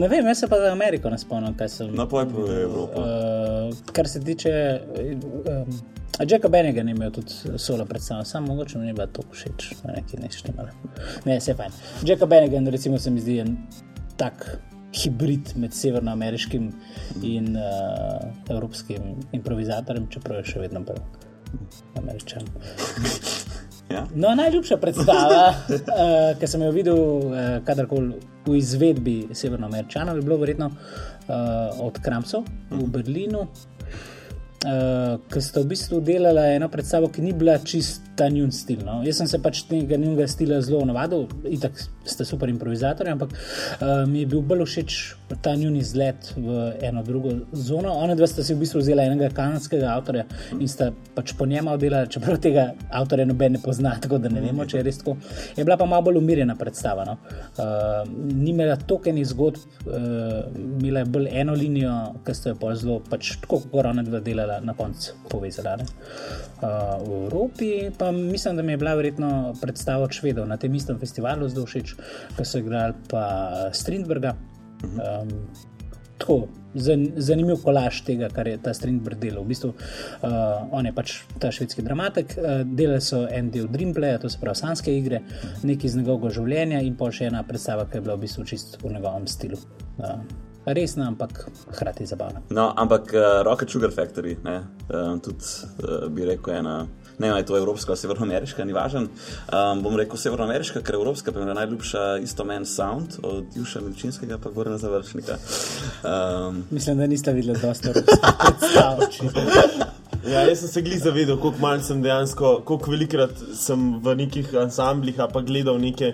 ne 0.01 0.07
vem, 0.07 0.25
jaz 0.31 0.41
se 0.41 0.49
pa 0.49 0.57
za 0.63 0.71
Ameriko 0.73 1.11
ne 1.13 1.19
spomnim, 1.21 1.53
kaj 1.59 1.69
sem. 1.73 1.93
No, 1.93 2.07
povej 2.09 2.31
po 2.31 2.47
Evropi. 2.63 3.03
Uh, 3.03 3.93
kar 3.93 4.09
se 4.09 4.23
tiče. 4.23 4.57
Um, 5.45 5.77
Jacka 6.25 6.49
Benega 6.49 6.81
je 6.81 6.91
imel 6.91 7.11
tudi 7.11 7.57
solo 7.57 7.85
predstavo, 7.85 8.25
samo 8.25 8.47
mogoče 8.47 8.79
mi 8.79 8.85
ni 8.85 8.93
bilo 8.93 9.07
to 9.07 9.21
všeč, 9.31 9.67
nekaj 9.85 10.19
ne 10.21 10.31
štimalo. 10.31 10.69
Ne, 11.25 11.37
vse 11.37 11.53
fajn. 11.53 11.71
Jacka 12.05 12.25
Benega, 12.25 12.71
recimo, 12.71 12.99
se 12.99 13.11
mi 13.11 13.21
zdi 13.21 13.39
en 13.39 13.57
tak 14.17 14.47
hibrid 14.97 15.53
med 15.55 15.73
severnoameriškim 15.73 16.71
in 17.23 17.57
uh, 17.57 18.31
evropskim 18.49 19.13
improvizatorjem, 19.31 20.07
čeprav 20.09 20.41
je 20.41 20.53
še 20.53 20.63
vedno 20.65 20.81
bolj 20.87 21.03
američan. 22.01 22.47
Ja? 23.87 24.01
No, 24.15 24.33
najljubša 24.35 24.75
predstava, 24.81 25.43
uh, 25.71 26.33
ki 26.39 26.47
sem 26.51 26.63
jo 26.65 26.73
videl 26.75 26.97
uh, 26.99 27.37
kadarkoli 27.63 28.17
v 28.43 28.57
izvedbi 28.59 29.13
severnoameričanov, 29.31 30.19
je 30.19 30.25
bilo 30.27 30.35
verjetno 30.41 30.67
uh, 30.67 31.79
od 31.85 32.01
Kramsov 32.03 32.43
v 32.67 32.83
Berlinu. 32.91 33.45
Uh, 34.57 35.19
ki 35.29 35.37
sta 35.37 35.61
v 35.61 35.69
bistvu 35.69 35.99
delala 36.01 36.47
eno 36.49 36.65
predstavo, 36.73 37.11
ki 37.13 37.21
ni 37.21 37.29
bila 37.37 37.59
čista 37.61 38.25
njun 38.33 38.49
stil. 38.49 38.79
No. 38.81 39.03
Jaz 39.05 39.19
sem 39.21 39.29
se 39.29 39.37
pač 39.37 39.61
tega 39.69 39.99
njunega 40.01 40.25
stila 40.25 40.57
zelo 40.65 40.81
navadil, 40.89 41.27
itak 41.45 41.77
ste 41.77 42.25
super 42.25 42.49
improvizatorji, 42.49 43.13
ampak 43.13 43.35
uh, 43.37 44.01
mi 44.09 44.23
je 44.23 44.31
bil 44.33 44.41
bolj 44.41 44.65
všeč 44.65 44.97
ta 45.35 45.55
njun 45.55 45.75
izlet 45.75 46.33
v 46.37 46.73
eno 46.81 47.03
drugo 47.03 47.31
zono. 47.51 47.91
Ona 47.93 48.15
dva 48.15 48.27
sta 48.27 48.43
si 48.43 48.53
v 48.53 48.61
bistvu 48.63 48.79
vzela 48.79 49.03
enega 49.03 49.29
kanadskega 49.35 49.89
avtorja 49.91 50.23
in 50.59 50.67
sta 50.71 50.89
pač 51.15 51.33
po 51.37 51.45
njemu 51.45 51.75
delala, 51.77 52.07
čeprav 52.11 52.39
tega 52.43 52.69
avtorja 52.91 53.25
noben 53.27 53.57
ne 53.57 53.61
pozna, 53.63 53.95
tako 54.03 54.21
da 54.23 54.31
ne 54.31 54.41
vemo, 54.41 54.65
če 54.65 54.79
je 54.79 54.85
res 54.87 55.01
tako. 55.01 55.17
Je 55.57 55.65
bila 55.67 55.77
pa 55.77 55.85
malo 55.85 56.07
bolj 56.07 56.21
umirjena 56.21 56.55
predstava. 56.55 57.05
No. 57.07 57.17
Uh, 57.57 58.07
ni 58.33 58.51
imela 58.53 58.77
toliko 58.79 59.11
enih 59.11 59.27
zgodb, 59.27 59.59
uh, 59.85 60.47
imela 60.79 61.03
je 61.03 61.11
bolj 61.17 61.29
eno 61.43 61.55
linijo, 61.57 61.95
ki 62.25 62.35
ste 62.37 62.53
jo 62.53 62.59
pa 62.61 62.73
zelo, 62.75 62.99
pač 63.09 63.35
tako 63.43 63.61
kot 63.71 63.91
ona 63.91 64.03
dva 64.07 64.23
delala 64.23 64.59
na 64.63 64.75
koncu 64.77 65.17
povezala. 65.29 65.77
Uh, 65.77 66.97
v 67.03 67.23
Evropi 67.27 67.71
pa 67.97 68.11
mislim, 68.11 68.55
da 68.55 68.63
mi 68.63 68.73
je 68.73 68.81
bila 68.81 68.95
verjetno 68.97 69.53
predstava 69.61 70.07
od 70.07 70.15
Švedov 70.15 70.47
na 70.47 70.57
tem 70.57 70.73
istem 70.75 70.99
festivalu 70.99 71.49
zelo 71.51 71.67
všeč, 71.67 71.95
ki 72.37 72.45
so 72.45 72.63
igrali 72.63 72.95
pa 73.11 73.25
Strindberga. 73.75 74.37
Um, 74.83 75.31
tako, 76.17 76.47
zan, 76.75 77.05
zanimiv 77.15 77.61
kolaž 77.63 78.01
tega, 78.05 78.29
kar 78.33 78.47
je 78.47 78.57
ta 78.61 78.73
Strindberg 78.73 79.19
delal. 79.21 79.43
V 79.43 79.53
bistvu, 79.53 79.73
uh, 79.73 80.65
on 80.71 80.85
je 80.85 80.93
pač 80.95 81.13
ta 81.41 81.51
švedski 81.53 81.85
dramatik, 81.85 82.35
uh, 82.37 82.63
delali 82.65 83.01
so 83.01 83.23
en 83.29 83.51
del 83.53 83.69
Dreamplaya, 83.71 84.21
to 84.21 84.29
se 84.29 84.41
pravi 84.41 84.61
sanske 84.61 84.93
igre, 84.93 85.21
nekaj 85.63 85.91
iz 85.91 85.97
njegovega 85.99 86.33
življenja 86.39 86.81
in 86.85 86.97
pa 86.97 87.11
še 87.13 87.29
ena 87.31 87.43
predstava, 87.47 87.87
ki 87.89 87.99
je 87.99 88.07
bila 88.07 88.17
v 88.17 88.25
bistvu 88.25 88.45
čist 88.49 88.77
v 88.83 88.93
njegovem 88.97 89.27
stilu. 89.31 89.61
Uh, 89.97 90.19
Resna, 90.67 91.05
ampak 91.07 91.45
hkrati 91.71 92.05
zabavna. 92.05 92.41
No, 92.51 92.73
ampak 92.75 93.13
uh, 93.15 93.39
Rocket 93.47 93.71
Sugar 93.71 93.93
Factory, 93.95 94.35
ne, 94.43 94.57
uh, 94.91 95.13
tudi 95.23 95.47
uh, 95.79 96.09
bi 96.11 96.27
rekel 96.27 96.57
ena. 96.59 96.81
Ne, 97.19 97.27
je 97.27 97.45
to 97.45 97.57
evropska, 97.57 97.95
severnoameriška, 97.95 98.65
ni 98.65 98.73
važen. 98.73 99.07
Um, 99.49 99.81
bom 99.81 99.95
rekel 99.97 100.19
severnoameriška, 100.21 100.83
ker 100.85 100.95
je 100.95 101.01
evropska, 101.01 101.31
pa 101.33 101.39
je 101.39 101.53
najljubša 101.53 102.05
isto 102.21 102.45
men 102.45 102.65
sound 102.65 103.17
od 103.23 103.57
Juša 103.57 103.81
Milčinskega, 103.81 104.37
pa 104.37 104.49
gore 104.53 104.71
na 104.71 104.77
završnika. 104.77 105.37
Um, 106.03 106.63
Mislim, 106.69 106.97
da 106.97 107.07
niste 107.07 107.33
videli 107.33 107.59
dosta 107.61 107.89
evropskih 107.89 109.31
predstav. 109.31 109.97
Ja, 110.27 110.41
jaz 110.43 110.59
sem 110.59 110.69
se 110.69 110.81
glih 110.81 110.99
zavedel, 110.99 111.37
koliko 111.39 111.61
malo 111.61 111.83
sem 111.83 112.01
dejansko, 112.03 112.61
koliko 112.67 112.91
velikrat 112.91 113.39
sem 113.55 113.85
v 114.03 114.15
nekih 114.19 114.49
ansamblih, 114.59 115.15
pa 115.33 115.41
gledal 115.41 115.79
neke 115.79 116.13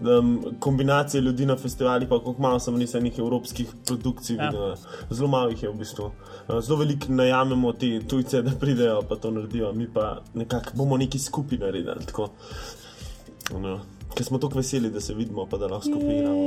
um, 0.00 0.34
kombinacije 0.60 1.20
ljudi 1.20 1.46
na 1.46 1.56
festivalih, 1.56 2.08
pa 2.08 2.18
koliko 2.20 2.42
malo 2.42 2.60
sem 2.60 2.76
nisem 2.78 3.02
nekih 3.02 3.22
evropskih 3.24 3.72
produkcij 3.86 4.36
Ja. 4.36 4.50
videl. 4.50 4.76
Zelo 5.10 5.28
malo 5.28 5.48
jih 5.50 5.62
je 5.62 5.70
v 5.70 5.78
bistvu. 5.80 6.10
Uh, 6.48 6.60
Zelo 6.60 6.78
veliko 6.78 7.12
najamemo 7.12 7.72
te 7.72 8.00
tujce, 8.08 8.42
da 8.42 8.52
pridejo 8.60 9.00
pa 9.08 9.16
to 9.16 9.30
naredijo, 9.30 9.72
mi 9.72 9.88
pa 9.92 10.22
nekako 10.34 10.70
bomo 10.74 10.96
neki 10.96 11.18
skupaj 11.18 11.58
naredili. 11.58 12.06
Tako. 12.06 12.28
No. 13.60 13.80
Ker 14.14 14.24
smo 14.26 14.38
tako 14.38 14.58
veseli, 14.60 14.90
da 14.90 15.00
se 15.00 15.14
vidimo, 15.14 15.46
pa 15.46 15.58
da 15.58 15.66
lahko 15.66 15.88
skupaj 15.88 16.18
igramo. 16.18 16.44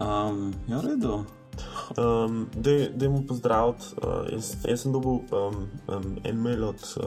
Um, 0.00 0.54
ja, 0.68 0.78
v 0.78 0.86
redu. 0.86 1.24
Um, 1.96 2.48
da 2.94 3.08
mu 3.08 3.26
pozdraviti. 3.26 3.84
Uh, 4.02 4.32
jaz, 4.32 4.54
jaz 4.68 4.80
sem 4.80 4.92
dobil 4.92 5.10
um, 5.10 5.22
um, 5.88 6.16
en 6.24 6.36
mail 6.42 6.64
od 6.64 6.96
uh, 7.00 7.04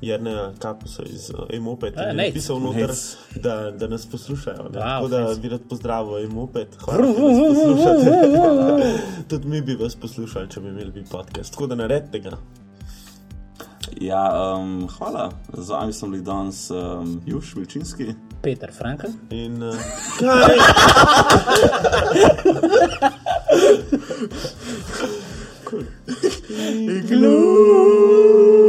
Jrneja 0.00 0.52
Kapusa 0.58 1.02
iz 1.02 1.30
uh, 1.30 1.36
Emopet, 1.50 1.94
ki 1.94 2.00
je 2.00 2.14
napisal 2.14 2.60
noter, 2.60 2.90
da, 3.42 3.70
da 3.70 3.88
nas 3.88 4.06
poslušajo. 4.10 4.62
Ne? 4.72 4.78
Wow, 4.78 4.80
Tako 4.80 5.08
da 5.08 5.26
fancy. 5.26 5.40
bi 5.40 5.48
rad 5.48 5.60
pozdravil 5.68 6.24
Emopet. 6.24 6.68
Hvala. 6.80 7.06
Tudi 9.28 9.48
mi 9.48 9.62
bi 9.62 9.74
vas 9.74 9.96
poslušali, 9.96 10.50
če 10.50 10.60
bi 10.60 10.68
imeli 10.68 11.04
podcast. 11.10 11.52
Tako 11.52 11.66
da 11.66 11.74
naredite 11.74 12.18
ga. 12.18 12.36
Ja, 14.00 14.54
um, 14.56 14.88
hvala. 14.98 15.30
Z 15.52 15.70
vami 15.70 15.92
sem 15.92 16.10
bil 16.10 16.22
danes 16.22 16.70
um, 16.70 17.22
Juž 17.26 17.54
Milčinski. 17.54 18.14
Peter 18.42 18.72
Frankl. 18.72 19.06
In, 19.30 19.62
uh, 19.62 19.74
kaj? 20.18 20.58
Igloo. 26.98 28.63